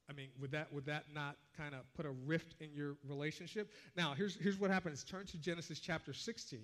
I 0.09 0.13
mean, 0.13 0.29
would 0.41 0.53
that, 0.53 0.73
would 0.73 0.87
that 0.87 1.05
not 1.15 1.37
kind 1.57 1.75
of 1.75 1.81
put 1.95 2.07
a 2.07 2.11
rift 2.11 2.55
in 2.61 2.75
your 2.75 2.97
relationship? 3.07 3.71
Now, 3.97 4.15
here's, 4.17 4.35
here's 4.35 4.59
what 4.59 4.71
happens. 4.71 5.05
Turn 5.05 5.27
to 5.27 5.39
Genesis 5.39 5.79
chapter 5.79 6.13
16. 6.13 6.61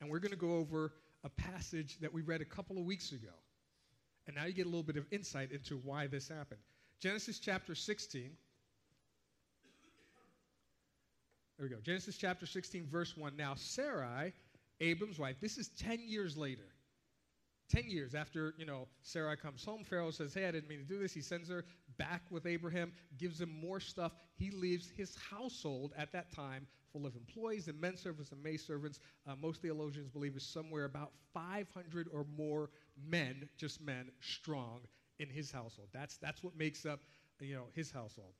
And 0.00 0.10
we're 0.10 0.18
going 0.18 0.32
to 0.32 0.36
go 0.36 0.56
over 0.56 0.92
a 1.22 1.28
passage 1.28 1.98
that 2.00 2.12
we 2.12 2.22
read 2.22 2.40
a 2.40 2.44
couple 2.44 2.78
of 2.78 2.84
weeks 2.84 3.12
ago. 3.12 3.32
And 4.26 4.34
now 4.34 4.46
you 4.46 4.52
get 4.52 4.66
a 4.66 4.68
little 4.68 4.82
bit 4.82 4.96
of 4.96 5.06
insight 5.12 5.52
into 5.52 5.76
why 5.76 6.06
this 6.06 6.28
happened. 6.28 6.60
Genesis 7.00 7.38
chapter 7.38 7.74
16. 7.74 8.30
There 11.58 11.68
we 11.68 11.68
go. 11.68 11.80
Genesis 11.80 12.16
chapter 12.16 12.46
16, 12.46 12.88
verse 12.90 13.16
1. 13.16 13.36
Now, 13.36 13.54
Sarai, 13.54 14.32
Abram's 14.80 15.18
wife, 15.18 15.36
this 15.40 15.58
is 15.58 15.68
10 15.78 16.00
years 16.06 16.36
later. 16.36 16.66
10 17.70 17.84
years 17.88 18.14
after, 18.14 18.54
you 18.58 18.66
know, 18.66 18.86
Sarah 19.02 19.36
comes 19.36 19.64
home, 19.64 19.84
Pharaoh 19.84 20.10
says, 20.10 20.34
Hey, 20.34 20.46
I 20.46 20.50
didn't 20.50 20.68
mean 20.68 20.80
to 20.80 20.84
do 20.84 20.98
this. 20.98 21.14
He 21.14 21.22
sends 21.22 21.48
her 21.48 21.64
back 21.96 22.22
with 22.30 22.46
Abraham, 22.46 22.92
gives 23.18 23.40
him 23.40 23.48
more 23.48 23.80
stuff. 23.80 24.12
He 24.36 24.50
leaves 24.50 24.90
his 24.90 25.16
household 25.30 25.92
at 25.96 26.12
that 26.12 26.30
time 26.30 26.66
full 26.92 27.06
of 27.06 27.16
employees 27.16 27.66
and 27.68 27.80
men 27.80 27.96
servants 27.96 28.32
and 28.32 28.42
maid 28.42 28.60
servants. 28.60 29.00
Uh, 29.26 29.34
most 29.40 29.62
theologians 29.62 30.08
believe 30.08 30.36
is 30.36 30.44
somewhere 30.44 30.84
about 30.84 31.12
500 31.32 32.08
or 32.12 32.24
more 32.36 32.70
men, 33.08 33.48
just 33.56 33.80
men, 33.80 34.10
strong 34.20 34.80
in 35.18 35.28
his 35.28 35.50
household. 35.50 35.88
That's, 35.92 36.16
that's 36.18 36.42
what 36.42 36.56
makes 36.56 36.86
up, 36.86 37.00
you 37.40 37.54
know, 37.54 37.64
his 37.74 37.90
household. 37.90 38.34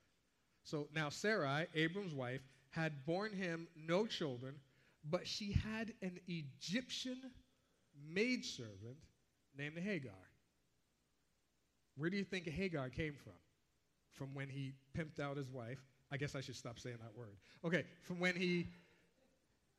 So 0.63 0.87
now 0.95 1.09
Sarai, 1.09 1.67
Abram's 1.75 2.13
wife, 2.13 2.41
had 2.69 3.05
borne 3.05 3.33
him 3.33 3.67
no 3.75 4.05
children, 4.05 4.55
but 5.09 5.27
she 5.27 5.51
had 5.51 5.93
an 6.01 6.19
Egyptian 6.27 7.17
maidservant 8.13 8.97
named 9.57 9.77
Hagar. 9.77 10.13
Where 11.95 12.09
do 12.09 12.17
you 12.17 12.23
think 12.23 12.47
Hagar 12.47 12.89
came 12.89 13.13
from? 13.23 13.33
From 14.13 14.33
when 14.33 14.49
he 14.49 14.73
pimped 14.97 15.19
out 15.19 15.37
his 15.37 15.49
wife. 15.49 15.79
I 16.11 16.17
guess 16.17 16.35
I 16.35 16.41
should 16.41 16.55
stop 16.55 16.79
saying 16.79 16.97
that 17.01 17.17
word. 17.17 17.37
Okay, 17.63 17.83
from 18.03 18.19
when 18.19 18.35
he 18.35 18.67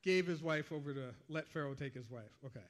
gave 0.03 0.27
his 0.27 0.43
wife 0.43 0.73
over 0.73 0.95
to 0.95 1.15
let 1.29 1.49
Pharaoh 1.49 1.75
take 1.75 1.95
his 1.95 2.11
wife. 2.11 2.31
Okay. 2.45 2.65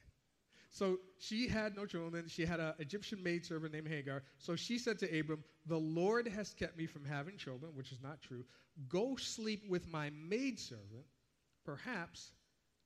So 0.69 0.97
she 1.17 1.47
had 1.47 1.75
no 1.75 1.85
children. 1.85 2.25
She 2.27 2.45
had 2.45 2.59
an 2.59 2.73
Egyptian 2.79 3.23
maidservant 3.23 3.73
named 3.73 3.87
Hagar. 3.87 4.23
So 4.37 4.55
she 4.55 4.77
said 4.77 4.99
to 4.99 5.19
Abram, 5.19 5.43
The 5.65 5.77
Lord 5.77 6.27
has 6.27 6.53
kept 6.53 6.77
me 6.77 6.85
from 6.85 7.05
having 7.05 7.37
children, 7.37 7.71
which 7.73 7.91
is 7.91 7.99
not 8.01 8.21
true. 8.21 8.43
Go 8.89 9.15
sleep 9.15 9.63
with 9.69 9.87
my 9.87 10.11
maidservant. 10.11 11.05
Perhaps 11.63 12.31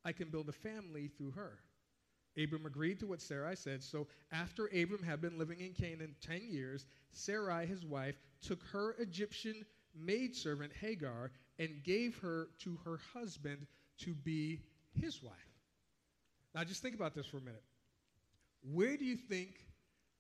I 0.03 0.11
can 0.11 0.29
build 0.29 0.49
a 0.49 0.53
family 0.53 1.07
through 1.07 1.31
her. 1.31 1.59
Abram 2.41 2.65
agreed 2.65 2.99
to 3.01 3.07
what 3.07 3.21
Sarai 3.21 3.55
said. 3.55 3.83
So 3.83 4.07
after 4.31 4.67
Abram 4.67 5.03
had 5.03 5.21
been 5.21 5.37
living 5.37 5.59
in 5.59 5.73
Canaan 5.73 6.15
10 6.21 6.47
years, 6.49 6.85
Sarai, 7.11 7.65
his 7.65 7.85
wife, 7.85 8.15
took 8.41 8.63
her 8.71 8.95
Egyptian 8.99 9.65
maidservant 9.93 10.71
Hagar 10.79 11.31
and 11.59 11.83
gave 11.83 12.17
her 12.19 12.47
to 12.59 12.79
her 12.85 12.99
husband 13.13 13.67
to 13.99 14.13
be 14.13 14.61
his 14.93 15.21
wife. 15.21 15.33
Now 16.55 16.63
just 16.63 16.81
think 16.81 16.95
about 16.95 17.13
this 17.13 17.25
for 17.25 17.37
a 17.37 17.41
minute. 17.41 17.63
Where 18.61 18.97
do 18.97 19.05
you 19.05 19.17
think 19.17 19.65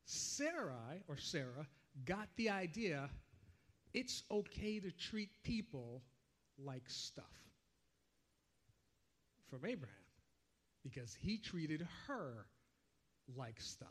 Sarai 0.05 1.03
or 1.07 1.17
Sarah 1.17 1.67
got 2.05 2.27
the 2.35 2.49
idea 2.49 3.09
it's 3.93 4.23
okay 4.31 4.79
to 4.79 4.91
treat 4.91 5.29
people 5.43 6.01
like 6.57 6.83
stuff? 6.87 7.25
From 9.51 9.59
Abraham. 9.65 9.95
Because 10.83 11.15
he 11.21 11.37
treated 11.37 11.87
her 12.07 12.47
like 13.37 13.61
stuff. 13.61 13.89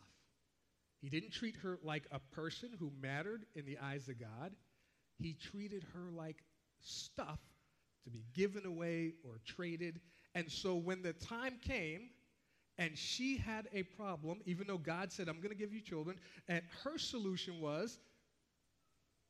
He 1.00 1.08
didn't 1.08 1.30
treat 1.30 1.54
her 1.62 1.78
like 1.84 2.04
a 2.10 2.18
person 2.34 2.70
who 2.78 2.90
mattered 3.00 3.46
in 3.54 3.64
the 3.64 3.78
eyes 3.78 4.08
of 4.08 4.18
God. 4.18 4.52
He 5.18 5.34
treated 5.34 5.84
her 5.94 6.10
like 6.10 6.42
stuff 6.80 7.38
to 8.04 8.10
be 8.10 8.24
given 8.34 8.66
away 8.66 9.12
or 9.22 9.40
traded. 9.46 10.00
And 10.34 10.50
so 10.50 10.74
when 10.74 11.02
the 11.02 11.12
time 11.12 11.58
came 11.62 12.10
and 12.78 12.96
she 12.96 13.36
had 13.36 13.68
a 13.72 13.82
problem, 13.82 14.40
even 14.46 14.66
though 14.66 14.78
God 14.78 15.12
said, 15.12 15.28
I'm 15.28 15.36
going 15.36 15.50
to 15.50 15.54
give 15.54 15.72
you 15.72 15.80
children. 15.80 16.16
And 16.48 16.62
her 16.82 16.98
solution 16.98 17.60
was 17.60 17.98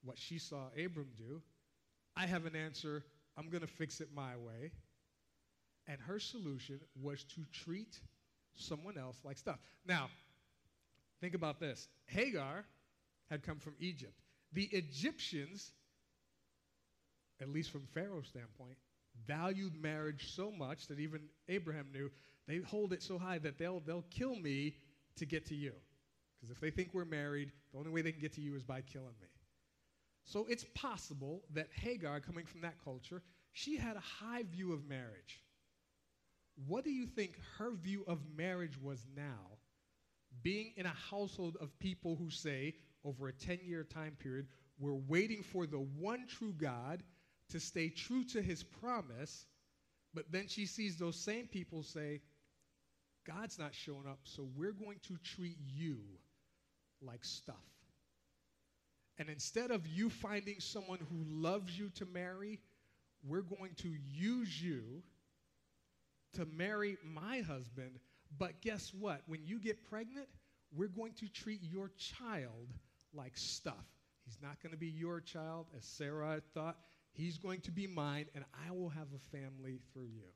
what 0.03 0.19
she 0.19 0.39
saw 0.39 0.69
Abram 0.73 1.11
do 1.19 1.43
I 2.17 2.27
have 2.27 2.45
an 2.47 2.57
answer, 2.57 3.05
I'm 3.37 3.49
going 3.49 3.63
to 3.63 3.69
fix 3.69 4.01
it 4.01 4.09
my 4.15 4.37
way. 4.37 4.73
And 5.91 5.99
her 6.03 6.21
solution 6.21 6.79
was 7.03 7.25
to 7.35 7.45
treat 7.53 7.99
someone 8.55 8.97
else 8.97 9.17
like 9.25 9.37
stuff. 9.37 9.59
Now, 9.85 10.09
think 11.21 11.35
about 11.35 11.59
this 11.59 11.89
Hagar 12.07 12.65
had 13.29 13.43
come 13.43 13.59
from 13.59 13.75
Egypt. 13.81 14.15
The 14.53 14.69
Egyptians, 14.73 15.73
at 17.41 17.49
least 17.49 17.73
from 17.73 17.89
Pharaoh's 17.93 18.29
standpoint, 18.29 18.77
valued 19.27 19.75
marriage 19.83 20.33
so 20.33 20.53
much 20.53 20.87
that 20.87 21.01
even 21.01 21.23
Abraham 21.49 21.89
knew 21.93 22.09
they 22.47 22.59
hold 22.59 22.93
it 22.93 23.03
so 23.03 23.19
high 23.19 23.39
that 23.39 23.59
they'll, 23.59 23.81
they'll 23.81 24.07
kill 24.11 24.37
me 24.37 24.77
to 25.17 25.27
get 25.27 25.47
to 25.47 25.57
you. 25.57 25.73
Because 26.37 26.53
if 26.55 26.61
they 26.61 26.71
think 26.71 26.91
we're 26.95 27.05
married, 27.05 27.51
the 27.73 27.79
only 27.79 27.91
way 27.91 28.03
they 28.03 28.13
can 28.13 28.21
get 28.21 28.33
to 28.35 28.41
you 28.41 28.55
is 28.55 28.63
by 28.63 28.81
killing 28.81 29.15
me. 29.21 29.29
So 30.25 30.47
it's 30.49 30.65
possible 30.75 31.43
that 31.53 31.67
Hagar, 31.73 32.21
coming 32.21 32.47
from 32.47 32.61
that 32.61 32.75
culture, 32.85 33.23
she 33.53 33.77
had 33.77 33.97
a 33.97 34.01
high 34.01 34.45
view 34.45 34.73
of 34.73 34.89
marriage. 34.89 35.43
What 36.67 36.85
do 36.85 36.91
you 36.91 37.07
think 37.07 37.39
her 37.59 37.73
view 37.73 38.05
of 38.07 38.19
marriage 38.37 38.79
was 38.81 39.05
now, 39.17 39.59
being 40.43 40.73
in 40.77 40.87
a 40.87 40.95
household 41.11 41.57
of 41.61 41.79
people 41.79 42.17
who 42.17 42.31
say, 42.31 42.75
over 43.05 43.29
a 43.29 43.33
10 43.33 43.61
year 43.65 43.85
time 43.85 44.17
period, 44.19 44.47
we're 44.79 44.95
waiting 44.95 45.43
for 45.43 45.67
the 45.67 45.79
one 45.79 46.27
true 46.27 46.55
God 46.57 47.03
to 47.51 47.61
stay 47.61 47.89
true 47.89 48.25
to 48.25 48.43
his 48.43 48.63
promise, 48.63 49.47
but 50.15 50.31
then 50.31 50.49
she 50.49 50.67
sees 50.67 50.97
those 50.97 51.17
same 51.17 51.47
people 51.47 51.83
say, 51.83 52.21
God's 53.27 53.59
not 53.59 53.75
showing 53.75 54.07
up, 54.09 54.21
so 54.25 54.49
we're 54.57 54.73
going 54.73 54.99
to 55.09 55.17
treat 55.19 55.59
you 55.67 55.99
like 57.03 57.25
stuff. 57.25 57.57
And 59.19 59.29
instead 59.29 59.71
of 59.71 59.87
you 59.87 60.09
finding 60.09 60.61
someone 60.61 60.99
who 60.99 61.25
loves 61.29 61.79
you 61.79 61.91
to 61.97 62.07
marry, 62.07 62.59
we're 63.23 63.43
going 63.43 63.75
to 63.79 63.93
use 64.09 64.63
you 64.63 65.03
to 66.35 66.47
marry 66.47 66.97
my 67.05 67.41
husband. 67.41 67.99
But 68.39 68.61
guess 68.61 68.93
what? 68.99 69.23
When 69.27 69.41
you 69.45 69.59
get 69.59 69.89
pregnant, 69.89 70.29
we're 70.75 70.89
going 70.89 71.13
to 71.15 71.29
treat 71.29 71.61
your 71.63 71.91
child 71.99 72.73
like 73.13 73.37
stuff. 73.37 73.87
He's 74.25 74.39
not 74.41 74.63
going 74.63 74.73
to 74.73 74.79
be 74.79 74.87
your 74.87 75.21
child, 75.21 75.67
as 75.77 75.85
Sarah 75.85 76.41
thought. 76.55 76.77
He's 77.13 77.39
going 77.39 77.61
to 77.63 77.73
be 77.73 77.87
mine, 77.87 78.27
and 78.35 78.45
I 78.67 78.71
will 78.71 78.91
have 78.91 79.09
a 79.15 79.37
family 79.37 79.81
through 79.93 80.09
you. 80.15 80.29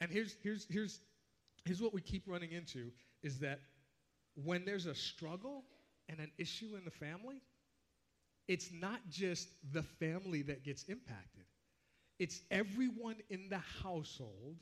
And 0.00 0.10
here's, 0.10 0.34
here's, 0.42 0.66
here's, 0.70 1.00
here's 1.64 1.82
what 1.82 1.92
we 1.92 2.00
keep 2.00 2.24
running 2.26 2.52
into 2.52 2.90
is 3.22 3.38
that 3.40 3.60
when 4.34 4.64
there's 4.64 4.86
a 4.86 4.94
struggle 4.94 5.64
and 6.08 6.18
an 6.18 6.30
issue 6.38 6.74
in 6.76 6.84
the 6.84 6.90
family, 6.90 7.42
it's 8.48 8.70
not 8.72 9.00
just 9.10 9.48
the 9.72 9.82
family 9.82 10.42
that 10.42 10.64
gets 10.64 10.84
impacted. 10.84 11.44
It's 12.22 12.40
everyone 12.52 13.16
in 13.30 13.48
the 13.48 13.58
household 13.82 14.54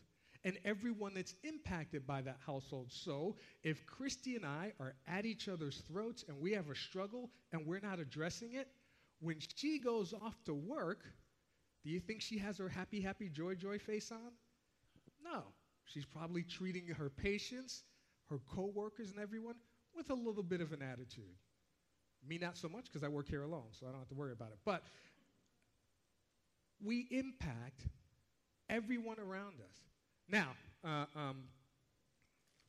and 0.44 0.56
everyone 0.64 1.12
that's 1.12 1.34
impacted 1.44 2.06
by 2.06 2.22
that 2.22 2.38
household. 2.46 2.90
So, 2.90 3.36
if 3.62 3.84
Christy 3.84 4.34
and 4.34 4.46
I 4.46 4.72
are 4.80 4.94
at 5.06 5.26
each 5.26 5.46
other's 5.46 5.82
throats 5.86 6.24
and 6.26 6.40
we 6.40 6.52
have 6.52 6.70
a 6.70 6.74
struggle 6.74 7.28
and 7.52 7.66
we're 7.66 7.80
not 7.80 8.00
addressing 8.00 8.54
it, 8.54 8.68
when 9.20 9.36
she 9.56 9.78
goes 9.78 10.14
off 10.14 10.42
to 10.46 10.54
work, 10.54 11.04
do 11.84 11.90
you 11.90 12.00
think 12.00 12.22
she 12.22 12.38
has 12.38 12.56
her 12.56 12.70
happy, 12.70 12.98
happy, 12.98 13.28
joy, 13.28 13.56
joy 13.56 13.78
face 13.78 14.10
on? 14.10 14.32
No. 15.22 15.42
She's 15.84 16.06
probably 16.06 16.44
treating 16.44 16.86
her 16.86 17.10
patients, 17.10 17.82
her 18.30 18.38
coworkers, 18.54 19.10
and 19.10 19.20
everyone 19.20 19.56
with 19.94 20.08
a 20.08 20.14
little 20.14 20.42
bit 20.42 20.62
of 20.62 20.72
an 20.72 20.80
attitude. 20.80 21.36
Me, 22.26 22.38
not 22.38 22.56
so 22.56 22.70
much 22.70 22.84
because 22.84 23.04
I 23.04 23.08
work 23.08 23.28
here 23.28 23.42
alone, 23.42 23.68
so 23.72 23.86
I 23.86 23.90
don't 23.90 23.98
have 23.98 24.08
to 24.08 24.14
worry 24.14 24.32
about 24.32 24.52
it. 24.52 24.58
But 24.64 24.82
we 26.84 27.06
impact 27.10 27.86
everyone 28.68 29.18
around 29.18 29.54
us. 29.60 29.76
Now, 30.28 30.48
uh, 30.84 31.04
um, 31.16 31.44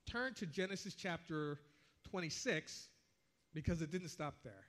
turn 0.05 0.33
to 0.35 0.45
Genesis 0.45 0.95
chapter 0.95 1.57
26 2.09 2.87
because 3.53 3.81
it 3.81 3.91
didn't 3.91 4.09
stop 4.09 4.35
there. 4.43 4.65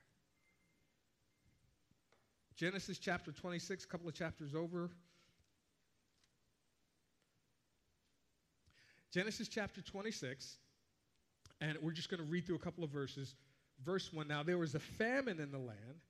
Genesis 2.57 2.99
chapter 2.99 3.33
26, 3.33 3.85
a 3.85 3.87
couple 3.89 4.09
of 4.09 4.15
chapters 4.15 4.55
over. 4.55 4.91
Genesis 9.13 9.49
chapter 9.49 9.81
26, 9.83 10.57
And 11.61 11.77
we're 11.83 11.93
just 11.93 12.09
going 12.09 12.21
to 12.23 12.27
read 12.27 12.47
through 12.47 12.57
a 12.57 12.61
couple 12.61 12.85
of 12.85 12.91
verses. 12.91 13.35
Verse 13.85 14.13
1 14.13 14.29
Now 14.29 14.43
there 14.43 14.59
was 14.59 14.75
a 14.75 14.79
famine 14.79 15.41
in 15.41 15.51
the 15.51 15.59
land 15.59 16.01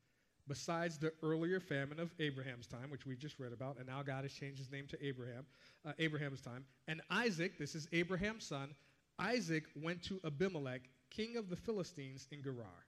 besides 0.49 0.99
the 0.99 1.13
earlier 1.23 1.61
famine 1.61 2.01
of 2.01 2.13
Abraham's 2.19 2.67
time, 2.67 2.91
which 2.91 3.07
we 3.07 3.17
just 3.17 3.39
read 3.39 3.53
about, 3.53 3.79
and 3.79 3.87
now 3.87 4.03
God 4.03 4.25
has 4.25 4.33
changed 4.33 4.59
his 4.59 4.71
name 4.71 4.87
to 4.89 5.05
Abraham, 5.05 5.47
uh, 5.87 5.93
Abraham's 5.99 6.41
time. 6.41 6.65
And 6.89 7.01
Isaac, 7.11 7.59
this 7.59 7.75
is 7.75 7.89
Abraham's 7.93 8.47
son, 8.47 8.75
Isaac 9.19 9.65
went 9.77 10.03
to 10.05 10.21
Abimelech, 10.25 10.83
king 11.11 11.37
of 11.37 11.49
the 11.49 11.57
Philistines, 11.57 12.27
in 12.31 12.43
Gerar. 12.43 12.87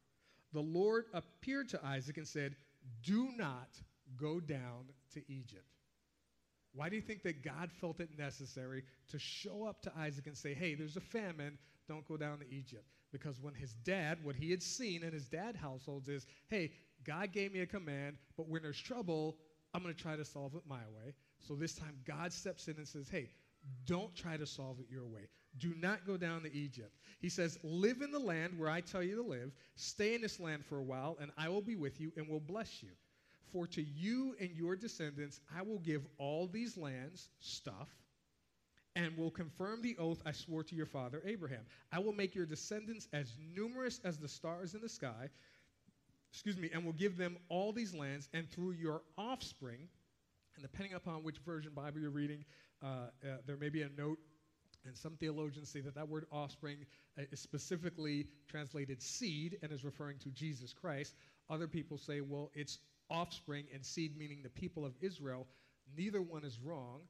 The 0.52 0.60
Lord 0.60 1.06
appeared 1.12 1.68
to 1.70 1.84
Isaac 1.84 2.16
and 2.16 2.26
said, 2.26 2.56
Do 3.02 3.30
not 3.36 3.68
go 4.16 4.40
down 4.40 4.86
to 5.14 5.20
Egypt. 5.28 5.66
Why 6.72 6.88
do 6.88 6.96
you 6.96 7.02
think 7.02 7.22
that 7.22 7.42
God 7.42 7.70
felt 7.70 8.00
it 8.00 8.10
necessary 8.18 8.82
to 9.08 9.18
show 9.18 9.64
up 9.64 9.80
to 9.82 9.92
Isaac 9.96 10.26
and 10.26 10.36
say, 10.36 10.54
Hey, 10.54 10.74
there's 10.74 10.96
a 10.96 11.00
famine, 11.00 11.58
don't 11.88 12.06
go 12.06 12.16
down 12.16 12.38
to 12.38 12.52
Egypt? 12.52 12.84
Because 13.12 13.40
when 13.40 13.54
his 13.54 13.74
dad, 13.84 14.18
what 14.24 14.34
he 14.34 14.50
had 14.50 14.62
seen 14.62 15.04
in 15.04 15.12
his 15.12 15.26
dad 15.26 15.54
households 15.54 16.08
is, 16.08 16.26
Hey, 16.48 16.72
God 17.04 17.32
gave 17.32 17.52
me 17.52 17.60
a 17.60 17.66
command, 17.66 18.16
but 18.36 18.48
when 18.48 18.62
there's 18.62 18.80
trouble, 18.80 19.36
I'm 19.72 19.82
going 19.82 19.94
to 19.94 20.00
try 20.00 20.16
to 20.16 20.24
solve 20.24 20.54
it 20.54 20.62
my 20.68 20.76
way. 20.96 21.14
So 21.46 21.54
this 21.54 21.74
time, 21.74 21.96
God 22.06 22.32
steps 22.32 22.68
in 22.68 22.76
and 22.76 22.86
says, 22.86 23.08
Hey, 23.08 23.30
don't 23.86 24.14
try 24.14 24.36
to 24.36 24.46
solve 24.46 24.78
it 24.80 24.86
your 24.90 25.06
way. 25.06 25.28
Do 25.58 25.74
not 25.76 26.06
go 26.06 26.16
down 26.16 26.42
to 26.42 26.54
Egypt. 26.54 26.96
He 27.20 27.28
says, 27.28 27.58
Live 27.62 28.02
in 28.02 28.10
the 28.10 28.18
land 28.18 28.58
where 28.58 28.70
I 28.70 28.80
tell 28.80 29.02
you 29.02 29.16
to 29.16 29.22
live. 29.22 29.52
Stay 29.76 30.14
in 30.14 30.20
this 30.20 30.40
land 30.40 30.64
for 30.64 30.78
a 30.78 30.82
while, 30.82 31.16
and 31.20 31.30
I 31.36 31.48
will 31.48 31.62
be 31.62 31.76
with 31.76 32.00
you 32.00 32.12
and 32.16 32.28
will 32.28 32.40
bless 32.40 32.82
you. 32.82 32.90
For 33.52 33.66
to 33.68 33.82
you 33.82 34.34
and 34.40 34.50
your 34.50 34.74
descendants 34.74 35.40
I 35.56 35.62
will 35.62 35.78
give 35.78 36.02
all 36.18 36.48
these 36.48 36.76
lands, 36.76 37.28
stuff, 37.38 37.88
and 38.96 39.16
will 39.16 39.30
confirm 39.30 39.82
the 39.82 39.96
oath 39.98 40.20
I 40.24 40.32
swore 40.32 40.64
to 40.64 40.74
your 40.74 40.86
father 40.86 41.22
Abraham. 41.24 41.64
I 41.92 41.98
will 41.98 42.12
make 42.12 42.34
your 42.34 42.46
descendants 42.46 43.08
as 43.12 43.36
numerous 43.54 44.00
as 44.04 44.18
the 44.18 44.28
stars 44.28 44.74
in 44.74 44.80
the 44.80 44.88
sky, 44.88 45.28
excuse 46.34 46.58
me, 46.58 46.68
and 46.74 46.84
will 46.84 46.92
give 46.92 47.16
them 47.16 47.36
all 47.48 47.72
these 47.72 47.94
lands, 47.94 48.28
and 48.34 48.50
through 48.50 48.72
your 48.72 49.02
offspring, 49.16 49.86
and 50.56 50.62
depending 50.62 50.94
upon 50.94 51.22
which 51.22 51.38
version 51.38 51.70
Bible 51.72 52.00
you're 52.00 52.10
reading, 52.10 52.44
uh, 52.82 52.86
uh, 53.22 53.36
there 53.46 53.56
may 53.56 53.68
be 53.68 53.82
a 53.82 53.88
note, 53.96 54.18
and 54.84 54.96
some 54.96 55.12
theologians 55.12 55.68
say 55.68 55.80
that 55.80 55.94
that 55.94 56.08
word 56.08 56.26
offspring 56.32 56.78
uh, 57.16 57.22
is 57.30 57.38
specifically 57.38 58.26
translated 58.48 59.00
seed 59.00 59.58
and 59.62 59.70
is 59.70 59.84
referring 59.84 60.18
to 60.18 60.28
Jesus 60.30 60.72
Christ. 60.72 61.14
Other 61.48 61.68
people 61.68 61.96
say, 61.96 62.20
well, 62.20 62.50
it's 62.52 62.80
offspring 63.10 63.66
and 63.72 63.86
seed 63.86 64.18
meaning 64.18 64.40
the 64.42 64.50
people 64.50 64.84
of 64.84 64.92
Israel. 65.00 65.46
Neither 65.96 66.20
one 66.20 66.42
is 66.42 66.58
wrong 66.58 67.02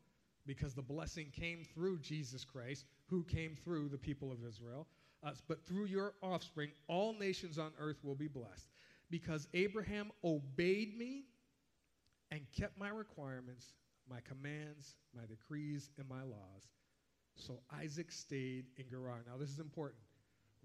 because 0.47 0.75
the 0.75 0.83
blessing 0.83 1.33
came 1.33 1.65
through 1.65 1.99
Jesus 2.01 2.45
Christ, 2.45 2.85
who 3.07 3.25
came 3.25 3.57
through 3.65 3.89
the 3.89 3.97
people 3.97 4.31
of 4.31 4.45
Israel. 4.47 4.87
Uh, 5.23 5.31
but 5.49 5.65
through 5.67 5.87
your 5.87 6.13
offspring, 6.23 6.73
all 6.89 7.15
nations 7.19 7.59
on 7.59 7.73
earth 7.81 7.97
will 8.05 8.15
be 8.15 8.29
blessed 8.29 8.69
because 9.11 9.49
Abraham 9.55 10.11
obeyed 10.23 10.97
me 10.97 11.25
and 12.31 12.41
kept 12.57 12.79
my 12.79 12.89
requirements, 12.89 13.73
my 14.09 14.21
commands, 14.21 14.97
my 15.15 15.25
decrees, 15.27 15.91
and 15.99 16.09
my 16.09 16.23
laws. 16.23 16.63
So 17.37 17.61
Isaac 17.83 18.11
stayed 18.13 18.67
in 18.77 18.89
Gerar. 18.89 19.25
Now, 19.27 19.37
this 19.39 19.51
is 19.51 19.59
important. 19.59 20.01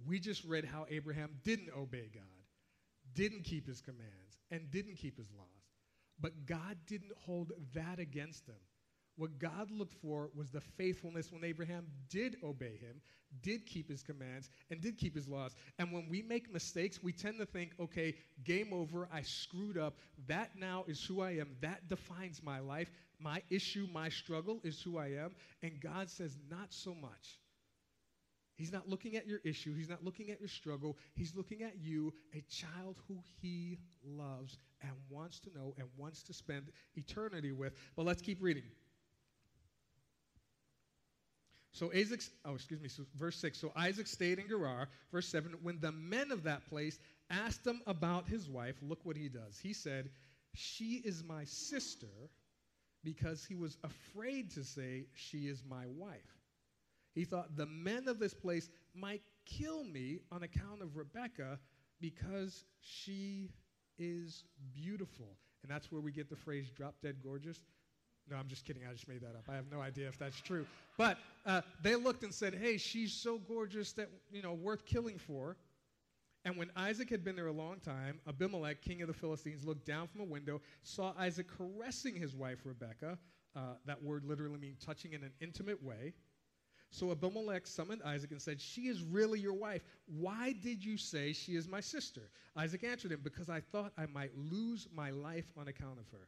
We 0.08 0.20
just 0.20 0.46
read 0.46 0.66
how 0.66 0.86
Abraham 0.90 1.32
didn't 1.44 1.70
obey 1.76 2.10
God, 2.14 2.24
didn't 3.14 3.44
keep 3.44 3.68
his 3.68 3.82
commands, 3.82 4.38
and 4.52 4.72
didn't 4.72 4.96
keep 4.96 5.18
his 5.18 5.30
laws. 5.38 5.48
But 6.22 6.46
God 6.46 6.78
didn't 6.88 7.12
hold 7.18 7.52
that 7.74 8.00
against 8.00 8.48
him. 8.48 8.56
What 9.18 9.38
God 9.38 9.70
looked 9.70 9.96
for 10.02 10.30
was 10.34 10.50
the 10.50 10.62
faithfulness 10.62 11.32
when 11.32 11.44
Abraham 11.44 11.86
did 12.10 12.38
obey 12.44 12.78
him, 12.78 13.02
did 13.42 13.66
keep 13.66 13.90
his 13.90 14.02
commands, 14.02 14.50
and 14.72 14.80
did 14.80 14.98
keep 14.98 15.14
his 15.14 15.28
laws. 15.28 15.56
And 15.78 15.92
when 15.92 16.08
we 16.10 16.22
make 16.22 16.52
mistakes, 16.54 17.04
we 17.04 17.12
tend 17.12 17.38
to 17.40 17.46
think, 17.46 17.72
okay, 17.80 18.16
game 18.44 18.72
over, 18.72 19.10
I 19.12 19.22
screwed 19.22 19.78
up. 19.78 19.98
That 20.28 20.52
now 20.58 20.86
is 20.88 21.04
who 21.04 21.22
I 21.22 21.32
am. 21.32 21.50
That 21.62 21.90
defines 21.90 22.42
my 22.42 22.60
life. 22.60 22.92
My 23.20 23.42
issue, 23.50 23.88
my 23.94 24.08
struggle 24.08 24.62
is 24.64 24.82
who 24.82 24.98
I 24.98 25.08
am. 25.08 25.36
And 25.62 25.82
God 25.82 26.10
says, 26.10 26.38
not 26.50 26.68
so 26.70 26.96
much. 26.96 27.40
He's 28.56 28.74
not 28.74 28.90
looking 28.90 29.16
at 29.16 29.26
your 29.26 29.40
issue. 29.46 29.74
He's 29.74 29.88
not 29.90 30.04
looking 30.04 30.32
at 30.32 30.40
your 30.40 30.50
struggle. 30.50 30.98
He's 31.16 31.34
looking 31.34 31.64
at 31.64 31.78
you, 31.82 32.14
a 32.34 32.44
child 32.50 32.98
who 33.08 33.18
he 33.42 33.80
loves 34.04 34.58
and 34.82 34.92
wants 35.10 35.40
to 35.42 35.50
know 35.56 35.74
and 35.78 35.88
wants 35.98 36.24
to 36.24 36.34
spend 36.34 36.66
eternity 36.96 37.54
with. 37.54 37.74
But 37.96 38.06
let's 38.06 38.22
keep 38.22 38.42
reading. 38.42 38.64
So 41.72 41.92
Isaac, 41.94 42.22
oh, 42.46 42.56
excuse 42.56 42.82
me, 42.82 42.90
so 42.90 43.04
verse 43.16 43.38
6. 43.38 43.58
So 43.58 43.72
Isaac 43.76 44.08
stayed 44.08 44.40
in 44.40 44.48
Gerar. 44.48 44.90
Verse 45.12 45.28
7. 45.28 45.54
When 45.62 45.80
the 45.80 45.92
men 45.92 46.32
of 46.32 46.44
that 46.44 46.68
place 46.68 47.00
asked 47.30 47.66
him 47.66 47.82
about 47.86 48.28
his 48.28 48.50
wife, 48.50 48.76
look 48.82 49.00
what 49.04 49.16
he 49.16 49.30
does. 49.30 49.60
He 49.62 49.74
said, 49.74 50.10
She 50.56 51.02
is 51.06 51.24
my 51.24 51.44
sister, 51.44 52.08
because 53.04 53.46
he 53.46 53.56
was 53.56 53.78
afraid 53.84 54.52
to 54.52 54.64
say, 54.64 55.06
She 55.14 55.48
is 55.48 55.64
my 55.70 55.86
wife. 55.88 56.18
He 57.14 57.26
thought 57.26 57.56
the 57.56 57.66
men 57.66 58.08
of 58.08 58.20
this 58.20 58.34
place 58.34 58.70
might 58.94 59.22
kill 59.46 59.84
me 59.84 60.20
on 60.32 60.44
account 60.44 60.82
of 60.82 60.96
Rebekah 60.96 61.60
because 62.00 62.66
she 62.80 63.50
is 63.98 64.44
beautiful. 64.74 65.36
And 65.64 65.72
that's 65.72 65.92
where 65.92 66.02
we 66.02 66.12
get 66.12 66.30
the 66.30 66.36
phrase 66.36 66.70
drop 66.70 66.96
dead 67.02 67.18
gorgeous. 67.24 67.60
No, 68.30 68.38
I'm 68.38 68.48
just 68.48 68.66
kidding. 68.66 68.84
I 68.88 68.94
just 68.94 69.08
made 69.08 69.22
that 69.22 69.36
up. 69.36 69.46
I 69.50 69.56
have 69.56 69.72
no 69.72 69.82
idea 69.82 70.08
if 70.08 70.18
that's 70.18 70.40
true. 70.40 70.66
But 70.98 71.18
uh, 71.46 71.62
they 71.82 71.96
looked 71.96 72.24
and 72.24 72.34
said, 72.34 72.54
hey, 72.54 72.78
she's 72.78 73.14
so 73.14 73.40
gorgeous 73.40 73.92
that, 73.94 74.10
you 74.32 74.42
know, 74.42 74.54
worth 74.54 74.86
killing 74.86 75.18
for. 75.18 75.58
And 76.46 76.56
when 76.56 76.72
Isaac 76.76 77.10
had 77.10 77.24
been 77.24 77.36
there 77.36 77.48
a 77.48 77.52
long 77.52 77.80
time, 77.80 78.20
Abimelech, 78.28 78.82
king 78.82 79.02
of 79.02 79.08
the 79.08 79.14
Philistines, 79.14 79.66
looked 79.66 79.86
down 79.86 80.08
from 80.08 80.22
a 80.22 80.26
window, 80.26 80.62
saw 80.84 81.14
Isaac 81.18 81.48
caressing 81.48 82.16
his 82.16 82.36
wife 82.36 82.60
Rebekah. 82.64 83.18
Uh, 83.56 83.60
that 83.86 84.02
word 84.02 84.24
literally 84.26 84.58
means 84.58 84.78
touching 84.84 85.14
in 85.14 85.24
an 85.24 85.32
intimate 85.42 85.82
way. 85.84 86.14
So 86.92 87.12
Abimelech 87.12 87.68
summoned 87.68 88.02
Isaac 88.04 88.32
and 88.32 88.42
said, 88.42 88.60
She 88.60 88.88
is 88.88 89.04
really 89.04 89.40
your 89.40 89.54
wife. 89.54 89.84
Why 90.08 90.54
did 90.64 90.84
you 90.84 90.98
say 90.98 91.34
she 91.34 91.56
is 91.56 91.68
my 91.68 91.82
sister? 91.82 92.32
Isaac 92.56 92.84
answered 92.84 93.12
him, 93.12 93.22
Because 93.24 93.50
I 93.50 93.60
thought 93.60 93.92
I 93.98 94.06
might 94.08 94.32
lose 94.36 94.88
my 94.94 95.12
life 95.12 95.52
on 95.58 95.68
account 95.68 96.00
of 96.00 96.08
her. 96.12 96.28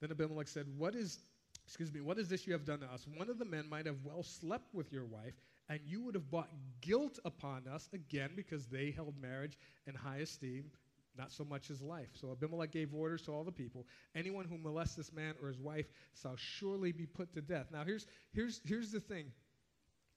Then 0.00 0.10
Abimelech 0.10 0.48
said, 0.48 0.66
What 0.76 0.94
is, 0.94 1.18
excuse 1.66 1.92
me, 1.92 2.00
what 2.00 2.18
is 2.18 2.28
this 2.28 2.46
you 2.46 2.52
have 2.52 2.64
done 2.64 2.80
to 2.80 2.86
us? 2.86 3.06
One 3.16 3.28
of 3.28 3.38
the 3.38 3.44
men 3.44 3.68
might 3.68 3.86
have 3.86 3.98
well 4.04 4.22
slept 4.22 4.74
with 4.74 4.92
your 4.92 5.04
wife, 5.04 5.34
and 5.68 5.80
you 5.86 6.02
would 6.02 6.14
have 6.14 6.30
brought 6.30 6.50
guilt 6.80 7.18
upon 7.24 7.68
us 7.68 7.88
again 7.92 8.30
because 8.34 8.66
they 8.66 8.90
held 8.90 9.14
marriage 9.20 9.58
in 9.86 9.94
high 9.94 10.18
esteem, 10.18 10.70
not 11.18 11.32
so 11.32 11.44
much 11.44 11.70
as 11.70 11.82
life. 11.82 12.08
So 12.14 12.32
Abimelech 12.32 12.72
gave 12.72 12.94
orders 12.94 13.22
to 13.22 13.32
all 13.32 13.44
the 13.44 13.52
people 13.52 13.86
anyone 14.14 14.46
who 14.46 14.56
molests 14.56 14.96
this 14.96 15.12
man 15.12 15.34
or 15.42 15.48
his 15.48 15.58
wife 15.58 15.86
shall 16.20 16.36
surely 16.36 16.92
be 16.92 17.06
put 17.06 17.32
to 17.34 17.42
death. 17.42 17.66
Now, 17.70 17.84
here's, 17.84 18.06
here's, 18.32 18.60
here's 18.64 18.90
the 18.90 19.00
thing 19.00 19.26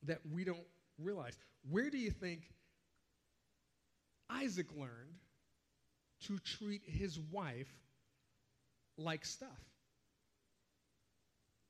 that 0.04 0.20
we 0.32 0.44
don't 0.44 0.66
realize. 0.98 1.38
Where 1.70 1.90
do 1.90 1.98
you 1.98 2.12
think 2.12 2.44
Isaac 4.30 4.68
learned 4.76 5.20
to 6.28 6.38
treat 6.40 6.82
his 6.86 7.20
wife 7.20 7.72
like 8.98 9.26
stuff? 9.26 9.50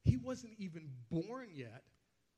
He 0.04 0.18
wasn't 0.18 0.54
even 0.58 0.90
born 1.10 1.50
yet 1.54 1.84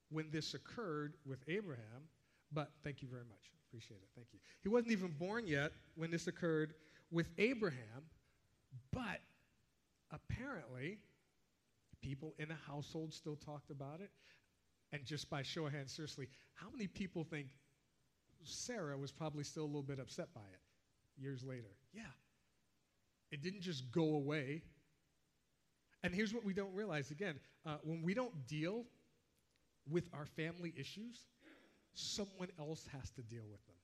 when 0.10 0.30
this 0.32 0.54
occurred 0.54 1.16
with 1.26 1.40
Abraham, 1.48 2.10
but 2.52 2.72
thank 2.84 3.02
you 3.02 3.08
very 3.08 3.24
much. 3.24 3.52
Appreciate 3.68 3.98
it. 3.98 4.10
Thank 4.16 4.28
you. 4.32 4.40
He 4.62 4.70
wasn't 4.70 4.92
even 4.92 5.14
born 5.20 5.48
yet 5.48 5.72
when 5.96 6.12
this 6.12 6.28
occurred 6.28 6.76
with 7.12 7.30
Abraham, 7.38 8.04
but 8.92 9.22
apparently 10.12 11.00
people 12.02 12.36
in 12.38 12.50
the 12.50 12.56
household 12.68 13.14
still 13.14 13.36
talked 13.36 13.72
about 13.72 14.00
it. 14.00 14.12
And 14.92 15.04
just 15.06 15.30
by 15.30 15.42
show 15.42 15.66
of 15.66 15.74
hands, 15.74 15.92
seriously, 15.92 16.28
how 16.54 16.68
many 16.72 16.88
people 16.88 17.24
think 17.24 17.48
Sarah 18.44 18.98
was 18.98 19.12
probably 19.12 19.44
still 19.44 19.64
a 19.64 19.66
little 19.66 19.82
bit 19.82 20.00
upset 20.00 20.34
by 20.34 20.42
it 20.42 21.22
years 21.22 21.44
later? 21.44 21.76
Yeah. 21.94 22.04
It 23.32 23.42
didn't 23.42 23.62
just 23.62 23.92
go 23.92 24.16
away. 24.16 24.62
And 26.06 26.14
here's 26.14 26.36
what 26.36 26.46
we 26.46 26.54
don't 26.54 26.74
realize 26.76 27.10
again 27.10 27.40
uh, 27.66 27.78
when 27.84 28.04
we 28.04 28.14
don't 28.14 28.46
deal 28.48 28.86
with 29.90 30.08
our 30.14 30.28
family 30.28 30.72
issues, 30.78 31.18
someone 31.96 32.50
else 32.60 32.86
has 32.94 33.10
to 33.12 33.24
deal 33.24 33.46
with 33.52 33.66
them. 33.66 33.76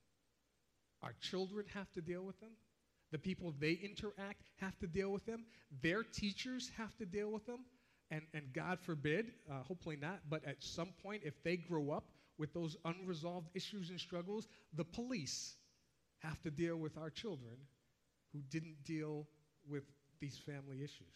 Our 1.02 1.14
children 1.20 1.66
have 1.74 1.92
to 1.94 2.02
deal 2.02 2.22
with 2.22 2.40
them. 2.40 2.52
The 3.12 3.18
people 3.18 3.56
they 3.60 3.72
interact 3.72 4.44
have 4.58 4.78
to 4.80 4.88
deal 4.88 5.10
with 5.10 5.26
them. 5.26 5.46
Their 5.82 6.04
teachers 6.04 6.70
have 6.78 6.96
to 6.98 7.08
deal 7.08 7.32
with 7.32 7.48
them. 7.48 7.66
And, 8.12 8.22
and 8.36 8.54
God 8.54 8.80
forbid, 8.80 9.32
uh, 9.50 9.64
hopefully 9.64 9.98
not, 10.00 10.20
but 10.30 10.46
at 10.46 10.58
some 10.60 10.90
point, 11.02 11.24
if 11.26 11.42
they 11.44 11.58
grow 11.58 11.90
up 11.90 12.12
with 12.38 12.54
those 12.54 12.78
unresolved 12.86 13.50
issues 13.56 13.90
and 13.90 14.00
struggles, 14.00 14.48
the 14.76 14.84
police 14.84 15.56
have 16.20 16.40
to 16.44 16.52
deal 16.52 16.78
with 16.78 17.00
our 17.00 17.10
children 17.10 17.56
who 18.32 18.42
didn't 18.52 18.84
deal 18.86 19.26
with 19.68 19.86
these 20.20 20.38
family 20.38 20.84
issues. 20.84 21.16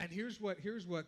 And 0.00 0.12
here's 0.12 0.40
what, 0.40 0.58
here's 0.60 0.86
what 0.86 1.06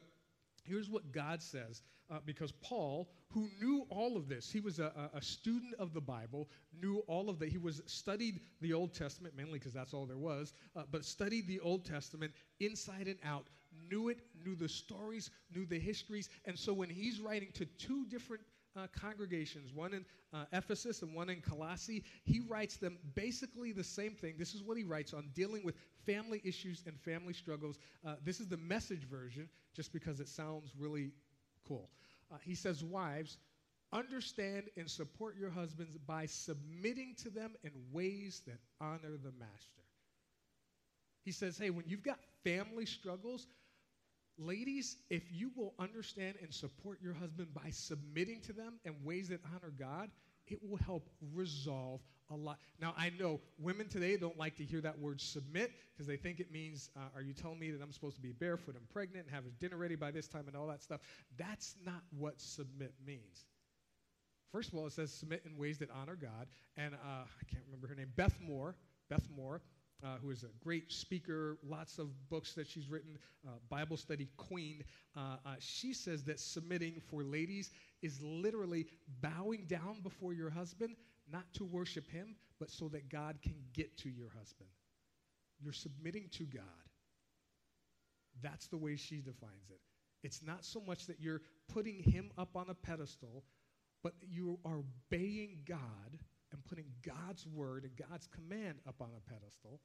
Here's 0.65 0.91
what 0.91 1.13
God 1.13 1.43
says, 1.43 1.83
uh, 2.11 2.19
because 2.25 2.53
Paul, 2.53 3.11
who 3.29 3.49
knew 3.61 3.87
all 3.89 4.17
of 4.17 4.29
this, 4.29 4.51
he 4.51 4.61
was 4.61 4.79
a, 4.79 5.11
a, 5.15 5.23
student 5.23 5.75
of 5.79 5.95
the 5.95 6.01
Bible, 6.01 6.49
knew 6.81 7.03
all 7.07 7.29
of 7.31 7.39
that. 7.39 7.49
He 7.49 7.59
was 7.59 7.83
studied 7.87 8.41
the 8.61 8.73
Old 8.73 8.95
Testament 8.95 9.37
mainly 9.37 9.59
because 9.59 9.73
that's 9.73 9.95
all 9.95 10.07
there 10.07 10.19
was, 10.19 10.53
uh, 10.77 10.83
but 10.91 11.05
studied 11.05 11.47
the 11.47 11.61
Old 11.61 11.85
Testament 11.85 12.33
inside 12.61 13.07
and 13.07 13.19
out, 13.25 13.47
knew 13.91 14.09
it, 14.09 14.19
knew 14.45 14.55
the 14.55 14.69
stories, 14.69 15.31
knew 15.55 15.67
the 15.67 15.79
histories, 15.79 16.29
and 16.45 16.59
so 16.59 16.73
when 16.73 16.91
he's 16.91 17.21
writing 17.21 17.49
to 17.55 17.65
two 17.65 18.07
different 18.07 18.43
uh, 18.77 18.87
congregations, 18.99 19.73
one 19.73 19.95
in 19.95 20.05
uh, 20.33 20.45
Ephesus 20.53 21.03
and 21.03 21.15
one 21.15 21.29
in 21.29 21.41
Colossae. 21.41 22.05
He 22.25 22.41
writes 22.41 22.77
them 22.77 22.99
basically 23.15 23.73
the 23.73 23.85
same 23.85 24.13
thing. 24.13 24.35
This 24.39 24.55
is 24.55 24.63
what 24.63 24.77
he 24.77 24.85
writes 24.85 25.13
on 25.13 25.31
dealing 25.35 25.65
with 25.65 25.77
family 26.07 26.41
issues 26.45 26.83
and 26.87 26.99
family 27.01 27.33
struggles. 27.33 27.79
Uh, 28.07 28.15
this 28.25 28.41
is 28.41 28.49
the 28.49 28.57
message 28.57 29.05
version, 29.05 29.49
just 29.75 29.93
because 29.93 30.21
it 30.21 30.29
sounds 30.29 30.73
really 30.79 31.13
cool. 31.67 31.91
Uh, 32.33 32.37
he 32.43 32.55
says, 32.55 32.85
Wives, 32.85 33.39
understand 33.93 34.65
and 34.77 34.89
support 34.89 35.37
your 35.37 35.51
husbands 35.51 35.97
by 35.99 36.27
submitting 36.27 37.15
to 37.23 37.31
them 37.31 37.55
in 37.65 37.73
ways 37.93 38.43
that 38.47 38.59
honor 38.81 39.17
the 39.23 39.33
master. 39.39 39.83
He 41.25 41.33
says, 41.33 41.59
Hey, 41.59 41.71
when 41.71 41.85
you've 41.87 42.03
got 42.03 42.19
family 42.45 42.87
struggles, 42.87 43.47
Ladies, 44.39 44.97
if 45.11 45.23
you 45.31 45.51
will 45.57 45.75
understand 45.79 46.37
and 46.43 46.53
support 46.53 46.99
your 47.03 47.13
husband 47.13 47.49
by 47.55 47.71
submitting 47.71 48.41
to 48.43 48.53
them 48.53 48.75
in 48.85 48.95
ways 49.05 49.29
that 49.29 49.41
honor 49.55 49.73
God, 49.79 50.11
it 50.47 50.59
will 50.63 50.79
help 50.79 51.09
resolve 51.35 52.01
a 52.31 52.37
lot. 52.37 52.59
Now, 52.81 52.95
I 52.97 53.13
know 53.19 53.41
women 53.59 53.89
today 53.89 54.17
don't 54.17 54.39
like 54.39 54.57
to 54.57 54.65
hear 54.65 54.81
that 54.81 54.99
word 54.99 55.21
submit 55.21 55.73
because 55.93 56.07
they 56.07 56.17
think 56.17 56.41
it 56.41 56.53
means, 56.53 56.91
uh, 56.97 57.01
are 57.15 57.23
you 57.23 57.33
telling 57.33 57.59
me 57.59 57.71
that 57.71 57.83
I'm 57.83 57.93
supposed 57.93 58.17
to 58.17 58.23
be 58.23 58.33
barefoot 58.33 58.77
and 58.77 58.89
pregnant 58.89 59.27
and 59.27 59.35
have 59.35 59.45
dinner 59.59 59.77
ready 59.77 59.97
by 59.97 60.11
this 60.11 60.27
time 60.27 60.45
and 60.47 60.57
all 60.57 60.67
that 60.69 60.83
stuff? 60.83 61.01
That's 61.37 61.75
not 61.85 62.03
what 62.17 62.41
submit 62.41 62.95
means. 63.07 63.47
First 64.53 64.73
of 64.73 64.79
all, 64.79 64.87
it 64.87 64.93
says 64.93 65.13
submit 65.13 65.43
in 65.45 65.57
ways 65.57 65.79
that 65.79 65.91
honor 65.91 66.17
God. 66.17 66.49
And 66.77 66.95
uh, 66.95 66.99
I 67.07 67.45
can't 67.51 67.65
remember 67.67 67.87
her 67.89 67.95
name, 67.95 68.13
Beth 68.17 68.37
Moore. 68.41 68.75
Beth 69.09 69.29
Moore 69.37 69.61
uh, 70.05 70.17
who 70.23 70.31
is 70.31 70.43
a 70.43 70.65
great 70.65 70.91
speaker, 70.91 71.59
lots 71.69 71.99
of 71.99 72.09
books 72.29 72.53
that 72.55 72.67
she's 72.67 72.89
written, 72.89 73.19
uh, 73.47 73.53
Bible 73.69 73.97
study 73.97 74.29
queen. 74.37 74.85
Uh, 75.17 75.37
uh, 75.45 75.55
she 75.59 75.93
says 75.93 76.25
that 76.25 76.41
submitting 76.41 77.01
for 77.11 77.23
ladies 77.23 77.71
is 78.03 78.21
literally 78.23 78.87
bowing 79.21 79.65
down 79.67 80.01
before 80.03 80.33
your 80.33 80.51
husband, 80.51 80.97
not 81.31 81.53
to 81.55 81.65
worship 81.65 82.09
him, 82.09 82.35
but 82.59 82.71
so 82.71 82.89
that 82.89 83.09
God 83.09 83.39
can 83.43 83.57
get 83.73 83.97
to 83.99 84.09
your 84.09 84.29
husband. 84.39 84.71
You're 85.63 85.73
submitting 85.73 86.29
to 86.33 86.45
God. 86.45 86.63
That's 88.43 88.69
the 88.69 88.79
way 88.79 88.97
she 88.97 89.17
defines 89.17 89.71
it. 89.71 89.81
It's 90.23 90.43
not 90.43 90.65
so 90.65 90.81
much 90.87 91.07
that 91.07 91.21
you're 91.21 91.43
putting 91.73 92.03
him 92.03 92.31
up 92.39 92.57
on 92.57 92.67
a 92.69 92.75
pedestal, 92.75 93.45
but 94.03 94.15
you 94.21 94.59
are 94.65 94.83
obeying 95.13 95.59
God 95.67 96.19
and 96.53 96.65
putting 96.65 96.87
God's 97.03 97.47
word 97.47 97.85
and 97.85 98.09
God's 98.09 98.27
command 98.27 98.79
up 98.87 99.01
on 99.01 99.09
a 99.17 99.31
pedestal 99.31 99.81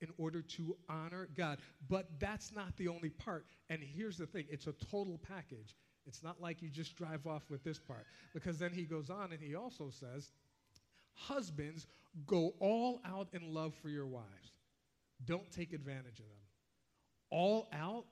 in 0.00 0.08
order 0.18 0.42
to 0.42 0.76
honor 0.88 1.28
God. 1.36 1.58
But 1.88 2.08
that's 2.18 2.52
not 2.52 2.76
the 2.76 2.88
only 2.88 3.10
part. 3.10 3.46
And 3.70 3.80
here's 3.82 4.18
the 4.18 4.26
thing 4.26 4.46
it's 4.50 4.66
a 4.66 4.72
total 4.90 5.18
package. 5.18 5.76
It's 6.06 6.22
not 6.22 6.40
like 6.40 6.60
you 6.60 6.68
just 6.68 6.96
drive 6.96 7.26
off 7.26 7.44
with 7.48 7.64
this 7.64 7.78
part. 7.78 8.06
Because 8.34 8.58
then 8.58 8.72
he 8.72 8.82
goes 8.82 9.08
on 9.08 9.32
and 9.32 9.40
he 9.40 9.54
also 9.54 9.90
says, 9.90 10.30
Husbands, 11.14 11.86
go 12.26 12.54
all 12.60 13.00
out 13.06 13.28
in 13.32 13.54
love 13.54 13.74
for 13.80 13.88
your 13.88 14.06
wives. 14.06 14.52
Don't 15.24 15.50
take 15.50 15.72
advantage 15.72 16.18
of 16.18 16.26
them. 16.26 16.44
All 17.30 17.68
out 17.72 18.04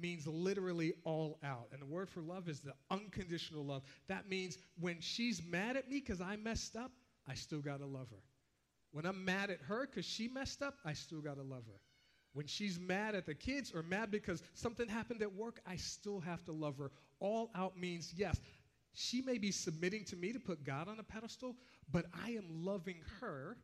means 0.00 0.26
literally 0.26 0.94
all 1.04 1.38
out. 1.44 1.68
And 1.72 1.82
the 1.82 1.86
word 1.86 2.08
for 2.08 2.20
love 2.20 2.48
is 2.48 2.60
the 2.60 2.74
unconditional 2.90 3.64
love. 3.64 3.82
That 4.08 4.28
means 4.28 4.58
when 4.80 5.00
she's 5.00 5.42
mad 5.44 5.76
at 5.76 5.88
me 5.88 6.00
because 6.00 6.20
I 6.20 6.36
messed 6.36 6.76
up, 6.76 6.92
I 7.28 7.34
still 7.34 7.60
got 7.60 7.80
to 7.80 7.86
love 7.86 8.08
her. 8.10 8.22
When 8.92 9.06
I'm 9.06 9.24
mad 9.24 9.50
at 9.50 9.60
her 9.62 9.86
because 9.86 10.04
she 10.04 10.28
messed 10.28 10.62
up, 10.62 10.74
I 10.84 10.92
still 10.92 11.20
got 11.20 11.36
to 11.36 11.42
love 11.42 11.64
her. 11.66 11.80
When 12.32 12.46
she's 12.46 12.78
mad 12.78 13.14
at 13.14 13.26
the 13.26 13.34
kids 13.34 13.72
or 13.74 13.82
mad 13.82 14.10
because 14.10 14.42
something 14.54 14.88
happened 14.88 15.22
at 15.22 15.32
work, 15.32 15.60
I 15.66 15.76
still 15.76 16.20
have 16.20 16.44
to 16.44 16.52
love 16.52 16.78
her. 16.78 16.90
All 17.20 17.50
out 17.54 17.78
means 17.78 18.12
yes, 18.16 18.40
she 18.92 19.22
may 19.22 19.38
be 19.38 19.50
submitting 19.50 20.04
to 20.06 20.16
me 20.16 20.32
to 20.32 20.40
put 20.40 20.64
God 20.64 20.88
on 20.88 20.98
a 21.00 21.02
pedestal, 21.02 21.56
but 21.90 22.06
I 22.24 22.30
am 22.30 22.64
loving 22.64 23.00
her 23.20 23.56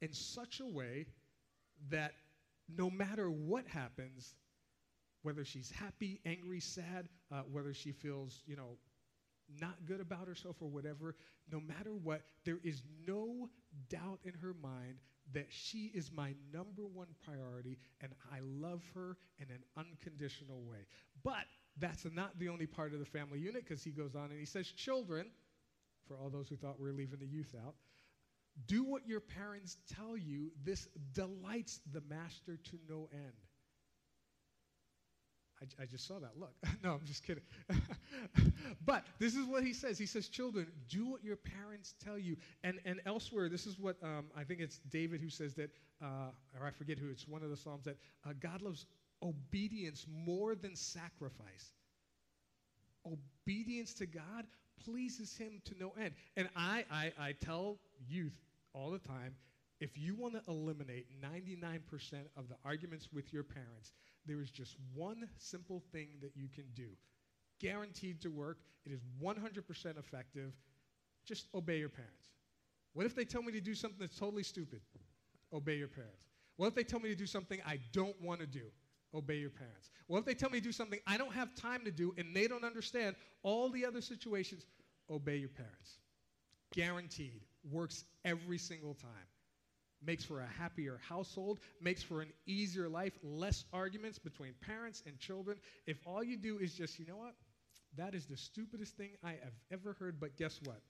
in 0.00 0.12
such 0.12 0.60
a 0.60 0.66
way 0.66 1.06
that 1.90 2.12
no 2.68 2.90
matter 2.90 3.30
what 3.30 3.66
happens, 3.66 4.34
whether 5.22 5.44
she's 5.44 5.70
happy, 5.70 6.20
angry, 6.26 6.60
sad, 6.60 7.08
uh, 7.32 7.42
whether 7.50 7.72
she 7.72 7.92
feels, 7.92 8.42
you 8.46 8.56
know, 8.56 8.76
not 9.60 9.84
good 9.86 10.00
about 10.00 10.26
herself 10.26 10.56
or 10.60 10.68
whatever, 10.68 11.16
no 11.50 11.60
matter 11.60 11.94
what, 11.94 12.22
there 12.44 12.58
is 12.62 12.82
no 13.06 13.48
doubt 13.88 14.20
in 14.24 14.32
her 14.34 14.54
mind 14.62 14.96
that 15.32 15.46
she 15.48 15.90
is 15.94 16.10
my 16.12 16.34
number 16.52 16.86
one 16.86 17.08
priority 17.24 17.78
and 18.00 18.12
I 18.32 18.38
love 18.42 18.82
her 18.94 19.16
in 19.38 19.50
an 19.50 19.62
unconditional 19.76 20.62
way. 20.62 20.86
But 21.22 21.44
that's 21.78 22.06
not 22.12 22.38
the 22.38 22.48
only 22.48 22.66
part 22.66 22.92
of 22.92 22.98
the 22.98 23.06
family 23.06 23.38
unit 23.38 23.64
because 23.66 23.82
he 23.82 23.90
goes 23.90 24.14
on 24.14 24.30
and 24.30 24.38
he 24.38 24.46
says, 24.46 24.68
Children, 24.68 25.26
for 26.06 26.16
all 26.16 26.30
those 26.30 26.48
who 26.48 26.56
thought 26.56 26.78
we 26.78 26.88
are 26.88 26.94
leaving 26.94 27.18
the 27.18 27.26
youth 27.26 27.54
out, 27.64 27.74
do 28.66 28.84
what 28.84 29.06
your 29.06 29.20
parents 29.20 29.78
tell 29.96 30.16
you. 30.16 30.52
This 30.62 30.88
delights 31.12 31.80
the 31.92 32.02
master 32.02 32.56
to 32.56 32.78
no 32.88 33.08
end. 33.12 33.32
I, 35.78 35.82
I 35.82 35.86
just 35.86 36.06
saw 36.06 36.18
that. 36.18 36.32
Look. 36.38 36.52
no, 36.84 36.92
I'm 36.92 37.04
just 37.04 37.24
kidding. 37.24 37.42
but 38.84 39.04
this 39.18 39.34
is 39.34 39.46
what 39.46 39.64
he 39.64 39.72
says. 39.72 39.98
He 39.98 40.06
says, 40.06 40.28
Children, 40.28 40.66
do 40.88 41.06
what 41.06 41.24
your 41.24 41.36
parents 41.36 41.94
tell 42.04 42.18
you. 42.18 42.36
And, 42.62 42.78
and 42.84 43.00
elsewhere, 43.06 43.48
this 43.48 43.66
is 43.66 43.78
what 43.78 43.96
um, 44.02 44.26
I 44.36 44.44
think 44.44 44.60
it's 44.60 44.78
David 44.90 45.20
who 45.20 45.30
says 45.30 45.54
that, 45.54 45.70
uh, 46.02 46.30
or 46.60 46.66
I 46.66 46.70
forget 46.70 46.98
who, 46.98 47.10
it's 47.10 47.28
one 47.28 47.42
of 47.42 47.50
the 47.50 47.56
Psalms, 47.56 47.84
that 47.84 47.96
uh, 48.26 48.32
God 48.40 48.62
loves 48.62 48.86
obedience 49.22 50.06
more 50.08 50.54
than 50.54 50.76
sacrifice. 50.76 51.72
Obedience 53.06 53.94
to 53.94 54.06
God 54.06 54.46
pleases 54.84 55.36
him 55.36 55.60
to 55.64 55.74
no 55.78 55.92
end. 56.00 56.14
And 56.36 56.48
I, 56.56 56.84
I, 56.90 57.12
I 57.18 57.32
tell 57.32 57.78
youth 58.08 58.36
all 58.74 58.90
the 58.90 58.98
time 58.98 59.34
if 59.80 59.98
you 59.98 60.14
want 60.14 60.34
to 60.34 60.42
eliminate 60.48 61.06
99% 61.20 61.80
of 62.36 62.48
the 62.48 62.56
arguments 62.64 63.08
with 63.12 63.32
your 63.32 63.42
parents, 63.42 63.92
there 64.24 64.40
is 64.40 64.50
just 64.50 64.76
one 64.94 65.28
simple 65.36 65.82
thing 65.92 66.08
that 66.22 66.32
you 66.34 66.48
can 66.54 66.64
do. 66.74 66.88
Guaranteed 67.60 68.20
to 68.22 68.30
work. 68.30 68.58
It 68.84 68.92
is 68.92 69.00
100% 69.22 69.98
effective. 69.98 70.52
Just 71.26 71.48
obey 71.54 71.78
your 71.78 71.88
parents. 71.88 72.28
What 72.92 73.06
if 73.06 73.14
they 73.14 73.24
tell 73.24 73.42
me 73.42 73.52
to 73.52 73.60
do 73.60 73.74
something 73.74 73.98
that's 73.98 74.18
totally 74.18 74.44
stupid? 74.44 74.80
Obey 75.52 75.76
your 75.76 75.88
parents. 75.88 76.28
What 76.56 76.68
if 76.68 76.74
they 76.74 76.84
tell 76.84 77.00
me 77.00 77.08
to 77.08 77.16
do 77.16 77.26
something 77.26 77.60
I 77.66 77.80
don't 77.92 78.20
want 78.22 78.40
to 78.40 78.46
do? 78.46 78.66
Obey 79.12 79.36
your 79.36 79.50
parents. 79.50 79.90
What 80.06 80.20
if 80.20 80.24
they 80.24 80.34
tell 80.34 80.50
me 80.50 80.58
to 80.58 80.64
do 80.64 80.72
something 80.72 81.00
I 81.06 81.16
don't 81.16 81.32
have 81.32 81.54
time 81.54 81.84
to 81.84 81.90
do 81.90 82.14
and 82.16 82.34
they 82.34 82.46
don't 82.46 82.64
understand 82.64 83.16
all 83.42 83.70
the 83.70 83.84
other 83.84 84.00
situations? 84.00 84.66
Obey 85.10 85.36
your 85.36 85.48
parents. 85.48 85.98
Guaranteed. 86.72 87.42
Works 87.70 88.04
every 88.24 88.58
single 88.58 88.94
time 88.94 89.26
makes 90.06 90.24
for 90.24 90.40
a 90.40 90.46
happier 90.46 91.00
household, 91.08 91.60
makes 91.80 92.02
for 92.02 92.20
an 92.20 92.28
easier 92.46 92.88
life, 92.88 93.12
less 93.22 93.64
arguments 93.72 94.18
between 94.18 94.54
parents 94.66 95.02
and 95.06 95.18
children. 95.18 95.58
If 95.86 95.98
all 96.06 96.22
you 96.22 96.36
do 96.36 96.58
is 96.58 96.74
just, 96.74 96.98
you 96.98 97.06
know 97.06 97.16
what? 97.16 97.34
That 97.96 98.14
is 98.14 98.26
the 98.26 98.36
stupidest 98.36 98.96
thing 98.96 99.10
I 99.22 99.30
have 99.30 99.54
ever 99.70 99.94
heard, 99.94 100.18
but 100.20 100.36
guess 100.36 100.60
what? 100.64 100.80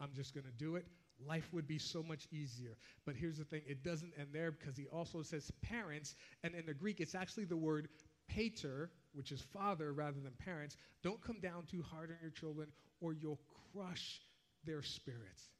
I'm 0.00 0.10
just 0.14 0.34
going 0.34 0.46
to 0.46 0.52
do 0.52 0.76
it. 0.76 0.86
Life 1.26 1.48
would 1.52 1.66
be 1.66 1.78
so 1.78 2.02
much 2.02 2.26
easier. 2.32 2.76
But 3.04 3.14
here's 3.16 3.38
the 3.38 3.44
thing 3.44 3.62
it 3.66 3.84
doesn't 3.84 4.12
end 4.18 4.28
there 4.32 4.50
because 4.50 4.76
he 4.76 4.86
also 4.86 5.22
says 5.22 5.50
parents, 5.62 6.14
and 6.42 6.54
in 6.54 6.66
the 6.66 6.74
Greek, 6.74 7.00
it's 7.00 7.14
actually 7.14 7.44
the 7.44 7.56
word 7.56 7.88
pater, 8.28 8.90
which 9.12 9.32
is 9.32 9.40
father 9.52 9.92
rather 9.92 10.20
than 10.20 10.32
parents. 10.44 10.76
Don't 11.02 11.20
come 11.22 11.40
down 11.40 11.64
too 11.70 11.82
hard 11.82 12.10
on 12.10 12.16
your 12.22 12.30
children 12.30 12.68
or 13.00 13.12
you'll 13.12 13.40
crush 13.72 14.20
their 14.64 14.82
spirits. 14.82 15.50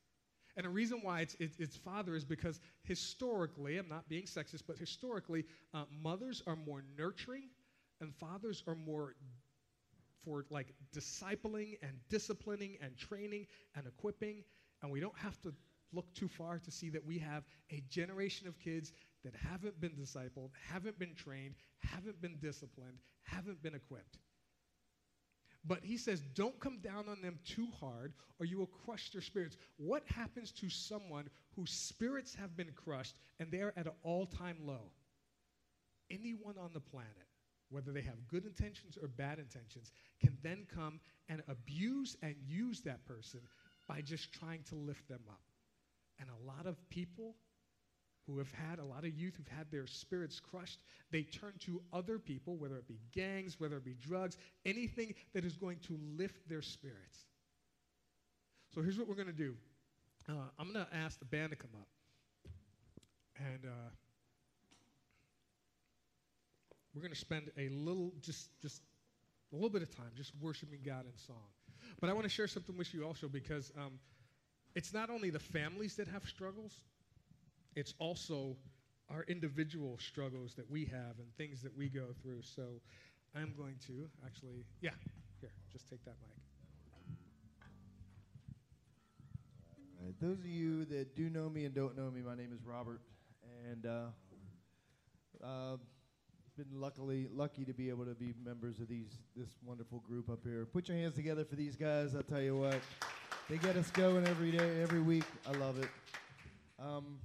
And 0.57 0.67
the 0.67 0.71
reason 0.71 1.01
why 1.03 1.21
it's, 1.21 1.35
it, 1.35 1.53
it's 1.59 1.77
father 1.77 2.15
is 2.15 2.25
because 2.25 2.61
historically, 2.83 3.79
I'm 3.79 3.89
not 3.89 4.09
being 4.09 4.25
sexist, 4.25 4.63
but 4.67 4.77
historically, 4.77 5.45
uh, 5.75 5.85
mothers 6.03 6.43
are 6.47 6.57
more 6.57 6.83
nurturing 6.99 7.45
and 8.01 8.15
fathers 8.15 8.63
are 8.67 8.75
more 8.75 9.15
for 10.25 10.45
like 10.51 10.75
discipling 10.95 11.79
and 11.83 11.93
disciplining 12.09 12.77
and 12.83 12.97
training 12.97 13.47
and 13.75 13.87
equipping. 13.87 14.45
And 14.83 14.91
we 14.91 15.01
don't 15.01 15.19
have 15.19 15.41
to 15.43 15.53
look 15.93 16.13
too 16.15 16.29
far 16.29 16.59
to 16.59 16.71
see 16.71 16.89
that 16.91 17.05
we 17.05 17.19
have 17.19 17.45
a 17.71 17.83
generation 17.89 18.47
of 18.47 18.59
kids 18.59 18.93
that 19.25 19.35
haven't 19.35 19.81
been 19.81 19.93
discipled, 19.93 20.51
haven't 20.69 20.99
been 20.99 21.15
trained, 21.15 21.55
haven't 21.79 22.21
been 22.21 22.37
disciplined, 22.41 22.99
haven't 23.23 23.63
been 23.63 23.75
equipped. 23.75 24.19
But 25.65 25.85
he 25.85 25.97
says, 25.99 26.21
don't 26.35 26.59
come 26.59 26.79
down 26.79 27.09
on 27.09 27.21
them 27.21 27.39
too 27.45 27.69
hard 27.81 28.15
or 28.39 28.47
you 28.47 28.59
will 28.59 28.67
crush 28.67 29.11
their 29.11 29.21
spirits. 29.21 29.57
What 29.77 30.03
happens 30.07 30.53
to 30.53 30.71
someone 30.71 31.29
whose 31.55 31.71
spirits 31.71 32.35
have 32.35 32.57
been 32.57 32.73
crushed 32.75 33.17
and 33.39 33.51
they're 33.53 33.79
at 33.79 33.87
an 33.87 33.93
all 34.03 34.27
time 34.27 34.57
low? 34.67 34.91
Anyone 36.11 36.57
on 36.59 36.73
the 36.73 36.81
planet. 36.81 37.27
whether 37.71 37.93
they 37.93 38.03
have 38.03 38.29
good 38.29 38.45
intentions 38.45 38.99
or 39.01 39.09
bad 39.09 39.39
intentions, 39.39 39.93
can 40.21 40.37
then 40.43 40.67
come 40.73 41.01
and 41.29 41.43
abuse 41.49 42.17
and 42.23 42.35
use 42.47 42.81
that 42.81 43.05
person 43.07 43.41
by 43.89 44.01
just 44.01 44.33
trying 44.33 44.63
to 44.65 44.75
lift 44.75 45.09
them 45.09 45.23
up. 45.29 45.41
And 46.19 46.29
a 46.29 46.47
lot 46.47 46.67
of 46.67 46.77
people 46.91 47.37
who 48.31 48.39
have 48.39 48.53
had, 48.53 48.79
a 48.79 48.85
lot 48.85 49.05
of 49.05 49.15
youth 49.19 49.35
who've 49.37 49.57
had 49.57 49.71
their 49.71 49.87
spirits 49.87 50.41
crushed, 50.41 50.79
they 51.11 51.23
turn 51.23 51.53
to 51.61 51.81
other 51.93 52.19
people, 52.19 52.57
whether 52.57 52.77
it 52.77 52.87
be 52.87 52.99
gangs, 53.13 53.59
whether 53.59 53.77
it 53.77 53.85
be 53.85 53.95
drugs, 53.95 54.37
anything 54.65 55.15
that 55.35 55.45
is 55.45 55.57
going 55.57 55.79
to 55.87 55.99
lift 56.17 56.49
their 56.49 56.63
spirits. 56.63 57.25
So 58.75 58.83
here's 58.83 58.99
what 58.99 59.09
we're 59.09 59.15
going 59.15 59.27
to 59.27 59.33
do 59.33 59.57
uh, 60.29 60.33
I'm 60.59 60.73
going 60.73 60.87
to 60.87 60.97
ask 60.97 61.19
the 61.19 61.25
band 61.25 61.51
to 61.51 61.57
come 61.57 61.71
up. 61.79 61.89
And 63.37 63.65
uh, 63.65 63.91
we're 66.95 67.03
going 67.03 67.13
to 67.13 67.19
spend 67.19 67.51
a 67.59 67.69
little, 67.71 68.13
just, 68.21 68.51
just 68.61 68.83
a 69.53 69.57
little 69.57 69.71
bit 69.71 69.83
of 69.83 69.95
time 69.95 70.11
just 70.17 70.33
worshiping 70.41 70.81
God 70.85 71.07
in 71.07 71.17
song. 71.17 71.49
But 72.01 72.11
I 72.11 72.13
want 72.13 72.25
to 72.25 72.31
share 72.31 72.47
something 72.47 72.77
with 72.77 72.93
you 72.95 73.05
also 73.05 73.29
because 73.29 73.73
um, 73.77 73.99
it's 74.75 74.93
not 74.93 75.11
only 75.11 75.31
the 75.31 75.39
families 75.39 75.97
that 75.97 76.07
have 76.09 76.25
struggles, 76.25 76.73
it's 77.77 77.95
also 77.99 78.57
our 79.11 79.25
individual 79.29 79.99
struggles 79.99 80.55
that 80.55 80.71
we 80.71 80.85
have 80.85 81.19
and 81.19 81.27
things 81.37 81.63
that 81.63 81.77
we 81.77 81.89
go 81.89 82.07
through. 82.23 82.43
So 82.43 82.81
I'm 83.35 83.55
going 83.57 83.77
to 83.87 84.09
actually, 84.25 84.65
yeah, 84.81 84.91
here, 85.41 85.53
just 85.73 85.89
take 85.89 86.05
that 86.05 86.15
mic. 86.21 86.37
All 89.99 90.07
right, 90.07 90.15
those 90.21 90.39
of 90.39 90.47
you 90.47 90.85
that 90.87 91.15
do 91.15 91.29
know 91.29 91.49
me 91.49 91.65
and 91.65 91.75
don't 91.75 91.97
know 91.97 92.11
me, 92.11 92.23
my 92.23 92.35
name 92.35 92.53
is 92.55 92.65
Robert, 92.65 93.01
and 93.69 93.87
uh, 93.87 94.07
uh, 95.45 95.77
been 96.57 96.81
luckily 96.81 97.27
lucky 97.33 97.65
to 97.65 97.73
be 97.73 97.89
able 97.89 98.05
to 98.05 98.15
be 98.15 98.35
members 98.45 98.81
of 98.81 98.89
these 98.89 99.19
this 99.35 99.49
wonderful 99.65 100.03
group 100.07 100.29
up 100.29 100.41
here. 100.45 100.67
Put 100.67 100.89
your 100.89 100.99
hands 100.99 101.15
together 101.15 101.45
for 101.45 101.57
these 101.57 101.75
guys. 101.75 102.15
I'll 102.15 102.23
tell 102.23 102.43
you 102.43 102.57
what, 102.57 102.81
they 103.49 103.57
get 103.57 103.77
us 103.77 103.91
going 103.91 104.27
every 104.27 104.51
day, 104.51 104.83
every 104.83 105.01
week. 105.01 105.25
I 105.47 105.53
love 105.57 105.79
it. 105.79 105.89
Um, 106.79 107.19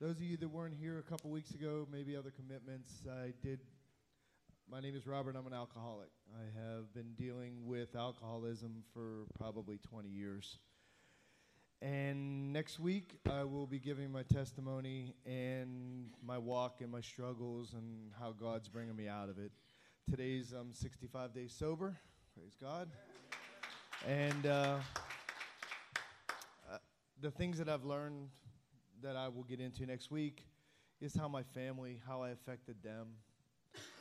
those 0.00 0.16
of 0.16 0.22
you 0.22 0.36
that 0.36 0.48
weren't 0.48 0.74
here 0.78 0.98
a 0.98 1.02
couple 1.02 1.30
weeks 1.30 1.52
ago, 1.52 1.88
maybe 1.90 2.16
other 2.16 2.30
commitments, 2.30 2.90
I 3.10 3.32
did. 3.42 3.60
My 4.70 4.78
name 4.80 4.94
is 4.94 5.06
Robert. 5.06 5.36
I'm 5.38 5.46
an 5.46 5.54
alcoholic. 5.54 6.10
I 6.34 6.44
have 6.60 6.92
been 6.92 7.14
dealing 7.16 7.64
with 7.64 7.96
alcoholism 7.96 8.82
for 8.92 9.24
probably 9.38 9.78
20 9.78 10.10
years. 10.10 10.58
And 11.80 12.52
next 12.52 12.78
week, 12.78 13.16
I 13.30 13.44
will 13.44 13.66
be 13.66 13.78
giving 13.78 14.12
my 14.12 14.22
testimony 14.22 15.14
and 15.24 16.10
my 16.22 16.36
walk 16.36 16.82
and 16.82 16.90
my 16.90 17.00
struggles 17.00 17.72
and 17.72 18.10
how 18.20 18.32
God's 18.32 18.68
bringing 18.68 18.96
me 18.96 19.08
out 19.08 19.30
of 19.30 19.38
it. 19.38 19.52
Today's 20.10 20.52
I'm 20.52 20.60
um, 20.60 20.72
65 20.74 21.32
days 21.32 21.54
sober. 21.58 21.96
Praise 22.34 22.54
God. 22.60 22.90
And 24.06 24.46
uh, 24.46 24.76
uh, 26.70 26.78
the 27.22 27.30
things 27.30 27.56
that 27.56 27.68
I've 27.70 27.84
learned 27.84 28.28
that 29.02 29.16
I 29.16 29.28
will 29.28 29.44
get 29.44 29.60
into 29.60 29.86
next 29.86 30.10
week 30.10 30.46
is 31.00 31.14
how 31.14 31.28
my 31.28 31.42
family, 31.42 32.00
how 32.06 32.22
I 32.22 32.30
affected 32.30 32.82
them, 32.82 33.08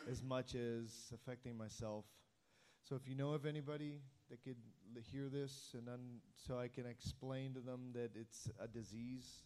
as 0.10 0.24
much 0.24 0.56
as 0.56 1.12
affecting 1.14 1.58
myself. 1.58 2.06
So 2.88 2.96
if 2.96 3.08
you 3.08 3.16
know 3.16 3.32
of 3.32 3.46
anybody 3.46 4.00
that 4.30 4.44
could 4.44 4.56
hear 5.12 5.28
this 5.30 5.72
and 5.74 5.88
then 5.88 6.00
so 6.36 6.58
I 6.58 6.68
can 6.68 6.86
explain 6.86 7.54
to 7.54 7.60
them 7.60 7.92
that 7.94 8.12
it's 8.16 8.50
a 8.62 8.68
disease. 8.68 9.44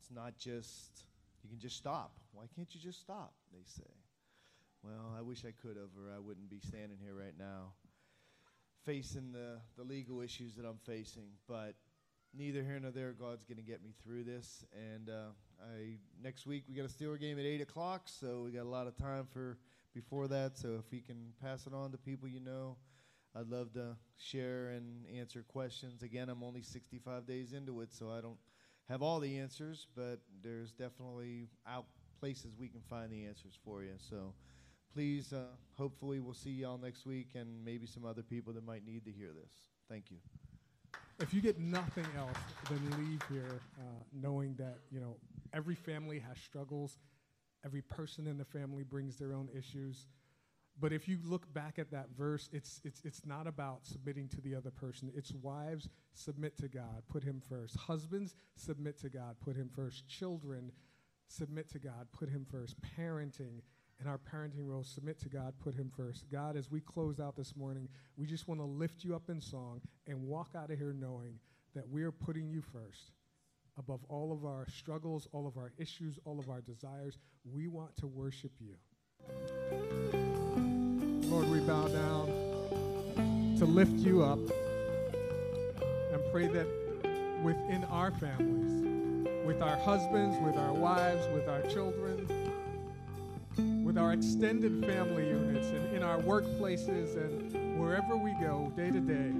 It's 0.00 0.10
not 0.10 0.38
just 0.38 1.04
you 1.42 1.50
can 1.50 1.58
just 1.58 1.76
stop. 1.76 2.12
Why 2.32 2.44
can't 2.54 2.72
you 2.74 2.80
just 2.80 3.00
stop? 3.00 3.32
They 3.52 3.64
say. 3.64 3.90
Well, 4.82 5.14
I 5.18 5.22
wish 5.22 5.44
I 5.44 5.52
could 5.60 5.76
have, 5.76 5.90
or 5.98 6.14
I 6.14 6.18
wouldn't 6.20 6.50
be 6.50 6.60
standing 6.60 6.98
here 7.02 7.14
right 7.14 7.34
now 7.36 7.72
facing 8.84 9.32
the, 9.32 9.58
the 9.76 9.82
legal 9.82 10.20
issues 10.20 10.54
that 10.54 10.64
I'm 10.64 10.78
facing. 10.86 11.26
But 11.48 11.74
neither 12.36 12.62
here 12.62 12.78
nor 12.80 12.90
there, 12.90 13.12
God's 13.12 13.44
going 13.44 13.56
to 13.56 13.62
get 13.62 13.82
me 13.82 13.94
through 14.02 14.24
this. 14.24 14.64
And 14.72 15.08
uh, 15.08 15.30
I 15.62 15.96
next 16.22 16.46
week 16.46 16.64
we 16.68 16.74
got 16.74 16.84
a 16.84 16.88
Steeler 16.88 17.20
game 17.20 17.38
at 17.38 17.44
eight 17.44 17.60
o'clock, 17.60 18.02
so 18.06 18.42
we 18.44 18.52
got 18.52 18.64
a 18.64 18.68
lot 18.68 18.86
of 18.86 18.96
time 18.96 19.26
for 19.32 19.58
before 19.94 20.28
that. 20.28 20.56
So 20.56 20.76
if 20.78 20.90
we 20.90 21.00
can 21.00 21.32
pass 21.42 21.66
it 21.66 21.74
on 21.74 21.90
to 21.92 21.98
people 21.98 22.28
you 22.28 22.40
know, 22.40 22.76
I'd 23.34 23.48
love 23.48 23.72
to 23.74 23.96
share 24.16 24.70
and 24.70 25.06
answer 25.16 25.44
questions. 25.46 26.02
Again, 26.02 26.28
I'm 26.28 26.42
only 26.42 26.62
65 26.62 27.26
days 27.26 27.52
into 27.52 27.80
it, 27.80 27.92
so 27.92 28.10
I 28.10 28.20
don't 28.20 28.38
have 28.88 29.02
all 29.02 29.20
the 29.20 29.38
answers, 29.38 29.86
but 29.94 30.20
there's 30.42 30.72
definitely 30.72 31.48
out 31.66 31.86
places 32.18 32.56
we 32.58 32.68
can 32.68 32.80
find 32.88 33.12
the 33.12 33.26
answers 33.26 33.58
for 33.64 33.82
you. 33.82 33.94
So 33.98 34.34
please, 34.92 35.32
uh, 35.32 35.44
hopefully, 35.76 36.20
we'll 36.20 36.34
see 36.34 36.50
y'all 36.50 36.78
next 36.78 37.06
week 37.06 37.30
and 37.34 37.64
maybe 37.64 37.86
some 37.86 38.04
other 38.04 38.22
people 38.22 38.52
that 38.54 38.66
might 38.66 38.84
need 38.84 39.04
to 39.04 39.12
hear 39.12 39.28
this. 39.28 39.52
Thank 39.88 40.10
you. 40.10 40.47
If 41.20 41.34
you 41.34 41.40
get 41.40 41.58
nothing 41.58 42.06
else, 42.16 42.38
then 42.70 42.80
leave 42.98 43.20
here 43.30 43.60
uh, 43.78 43.82
knowing 44.12 44.54
that 44.54 44.78
you 44.90 45.00
know 45.00 45.16
every 45.52 45.74
family 45.74 46.18
has 46.20 46.38
struggles. 46.38 46.98
Every 47.64 47.82
person 47.82 48.28
in 48.28 48.38
the 48.38 48.44
family 48.44 48.84
brings 48.84 49.16
their 49.16 49.34
own 49.34 49.48
issues. 49.56 50.06
But 50.80 50.92
if 50.92 51.08
you 51.08 51.18
look 51.24 51.52
back 51.52 51.78
at 51.78 51.90
that 51.90 52.06
verse, 52.16 52.48
it's, 52.52 52.80
it's, 52.84 53.02
it's 53.04 53.26
not 53.26 53.46
about 53.48 53.84
submitting 53.84 54.28
to 54.28 54.40
the 54.40 54.54
other 54.54 54.70
person. 54.70 55.10
It's 55.14 55.32
wives, 55.32 55.88
submit 56.14 56.56
to 56.58 56.68
God, 56.68 57.02
put 57.08 57.24
Him 57.24 57.42
first. 57.48 57.76
Husbands, 57.76 58.36
submit 58.54 58.98
to 59.00 59.08
God, 59.08 59.36
put 59.44 59.56
Him 59.56 59.70
first. 59.74 60.06
Children, 60.06 60.70
submit 61.26 61.68
to 61.72 61.80
God, 61.80 62.06
put 62.12 62.28
Him 62.28 62.46
first. 62.48 62.76
Parenting, 62.96 63.60
in 64.00 64.06
our 64.06 64.18
parenting 64.18 64.66
role, 64.66 64.84
submit 64.84 65.18
to 65.20 65.28
God, 65.28 65.54
put 65.62 65.74
Him 65.74 65.90
first. 65.96 66.26
God, 66.30 66.56
as 66.56 66.70
we 66.70 66.80
close 66.80 67.18
out 67.20 67.36
this 67.36 67.56
morning, 67.56 67.88
we 68.16 68.26
just 68.26 68.46
want 68.46 68.60
to 68.60 68.64
lift 68.64 69.04
you 69.04 69.14
up 69.14 69.28
in 69.28 69.40
song 69.40 69.80
and 70.06 70.22
walk 70.22 70.50
out 70.56 70.70
of 70.70 70.78
here 70.78 70.92
knowing 70.92 71.38
that 71.74 71.88
we 71.88 72.02
are 72.02 72.12
putting 72.12 72.48
you 72.48 72.62
first. 72.62 73.12
Above 73.78 74.00
all 74.08 74.32
of 74.32 74.44
our 74.44 74.66
struggles, 74.68 75.28
all 75.32 75.46
of 75.46 75.56
our 75.56 75.72
issues, 75.78 76.18
all 76.24 76.38
of 76.38 76.48
our 76.48 76.60
desires, 76.60 77.18
we 77.44 77.68
want 77.68 77.96
to 77.96 78.06
worship 78.06 78.52
you. 78.60 78.74
Lord, 81.28 81.48
we 81.48 81.60
bow 81.60 81.86
down 81.88 82.26
to 83.58 83.64
lift 83.64 83.92
you 83.98 84.22
up 84.22 84.38
and 86.12 86.22
pray 86.32 86.46
that 86.46 86.66
within 87.42 87.84
our 87.90 88.10
families, 88.12 89.26
with 89.46 89.62
our 89.62 89.76
husbands, 89.76 90.36
with 90.44 90.56
our 90.56 90.72
wives, 90.72 91.26
with 91.32 91.48
our 91.48 91.62
children, 91.62 92.26
our 93.98 94.12
extended 94.12 94.84
family 94.86 95.28
units, 95.28 95.68
and 95.68 95.94
in 95.96 96.02
our 96.02 96.18
workplaces 96.18 97.16
and 97.16 97.78
wherever 97.78 98.16
we 98.16 98.32
go 98.40 98.72
day 98.76 98.90
to 98.90 99.00
day, 99.00 99.32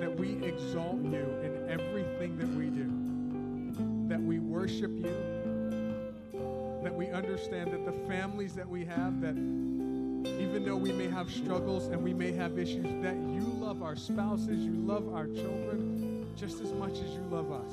that 0.00 0.16
we 0.16 0.42
exalt 0.44 1.02
you 1.02 1.24
in 1.42 1.66
everything 1.68 2.36
that 2.38 2.48
we 2.48 2.66
do, 2.66 4.08
that 4.08 4.20
we 4.20 4.38
worship 4.38 4.90
you, 4.90 5.14
that 6.82 6.94
we 6.94 7.10
understand 7.10 7.72
that 7.72 7.84
the 7.84 7.92
families 8.08 8.54
that 8.54 8.68
we 8.68 8.84
have, 8.84 9.20
that 9.20 9.36
even 9.36 10.64
though 10.64 10.76
we 10.76 10.92
may 10.92 11.08
have 11.08 11.30
struggles 11.30 11.86
and 11.86 12.02
we 12.02 12.12
may 12.12 12.32
have 12.32 12.58
issues, 12.58 13.02
that 13.02 13.14
you 13.14 13.42
love 13.60 13.82
our 13.82 13.96
spouses, 13.96 14.64
you 14.64 14.72
love 14.72 15.14
our 15.14 15.26
children 15.26 16.26
just 16.36 16.60
as 16.60 16.72
much 16.72 16.92
as 16.92 17.10
you 17.10 17.24
love 17.30 17.52
us. 17.52 17.72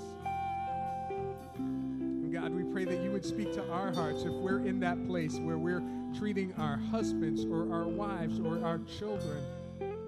God, 2.49 2.55
we 2.55 2.63
pray 2.71 2.85
that 2.85 3.03
you 3.03 3.11
would 3.11 3.25
speak 3.25 3.53
to 3.53 3.69
our 3.69 3.91
hearts 3.93 4.23
if 4.23 4.31
we're 4.31 4.65
in 4.65 4.79
that 4.79 5.07
place 5.07 5.37
where 5.39 5.57
we're 5.57 5.83
treating 6.17 6.53
our 6.57 6.77
husbands 6.77 7.45
or 7.45 7.71
our 7.73 7.87
wives 7.87 8.39
or 8.39 8.63
our 8.65 8.79
children 8.79 9.43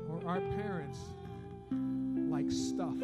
or 0.10 0.28
our 0.28 0.40
parents 0.40 1.00
like 2.30 2.50
stuff. 2.50 2.96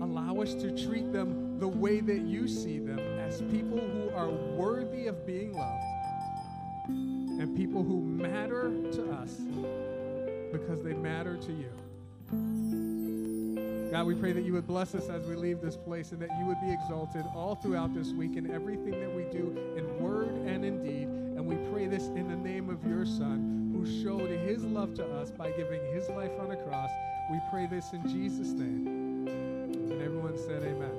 Allow 0.00 0.40
us 0.40 0.54
to 0.54 0.76
treat 0.86 1.12
them 1.12 1.58
the 1.58 1.68
way 1.68 2.00
that 2.00 2.22
you 2.22 2.48
see 2.48 2.78
them 2.78 2.98
as 2.98 3.42
people 3.42 3.78
who 3.78 4.10
are 4.16 4.30
worthy 4.30 5.06
of 5.06 5.26
being 5.26 5.52
loved 5.52 5.84
and 6.88 7.56
people 7.56 7.84
who 7.84 8.00
matter 8.00 8.72
to 8.92 9.12
us 9.12 9.36
because 10.50 10.82
they 10.82 10.94
matter 10.94 11.36
to 11.36 11.52
you. 11.52 12.71
God, 13.92 14.06
we 14.06 14.14
pray 14.14 14.32
that 14.32 14.42
you 14.42 14.54
would 14.54 14.66
bless 14.66 14.94
us 14.94 15.10
as 15.10 15.26
we 15.26 15.36
leave 15.36 15.60
this 15.60 15.76
place 15.76 16.12
and 16.12 16.22
that 16.22 16.30
you 16.38 16.46
would 16.46 16.58
be 16.62 16.72
exalted 16.72 17.26
all 17.34 17.56
throughout 17.56 17.92
this 17.92 18.10
week 18.12 18.38
in 18.38 18.50
everything 18.50 18.98
that 18.98 19.14
we 19.14 19.24
do 19.24 19.54
in 19.76 20.02
word 20.02 20.28
and 20.46 20.64
in 20.64 20.82
deed. 20.82 21.08
And 21.08 21.46
we 21.46 21.56
pray 21.70 21.88
this 21.88 22.06
in 22.06 22.26
the 22.26 22.36
name 22.36 22.70
of 22.70 22.82
your 22.86 23.04
Son, 23.04 23.70
who 23.76 23.84
showed 24.02 24.30
his 24.30 24.64
love 24.64 24.94
to 24.94 25.04
us 25.04 25.30
by 25.30 25.50
giving 25.50 25.84
his 25.92 26.08
life 26.08 26.32
on 26.40 26.52
a 26.52 26.56
cross. 26.56 26.88
We 27.30 27.38
pray 27.50 27.66
this 27.66 27.92
in 27.92 28.08
Jesus' 28.08 28.52
name. 28.52 29.28
And 29.28 30.00
everyone 30.00 30.38
said, 30.38 30.62
Amen. 30.62 30.96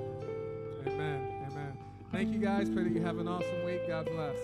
Amen. 0.86 1.46
Amen. 1.50 1.76
Thank 2.12 2.32
you 2.32 2.38
guys. 2.38 2.70
Pray 2.70 2.84
that 2.84 2.92
you 2.92 3.02
have 3.02 3.18
an 3.18 3.26
awesome 3.26 3.64
week. 3.64 3.88
God 3.88 4.06
bless. 4.06 4.36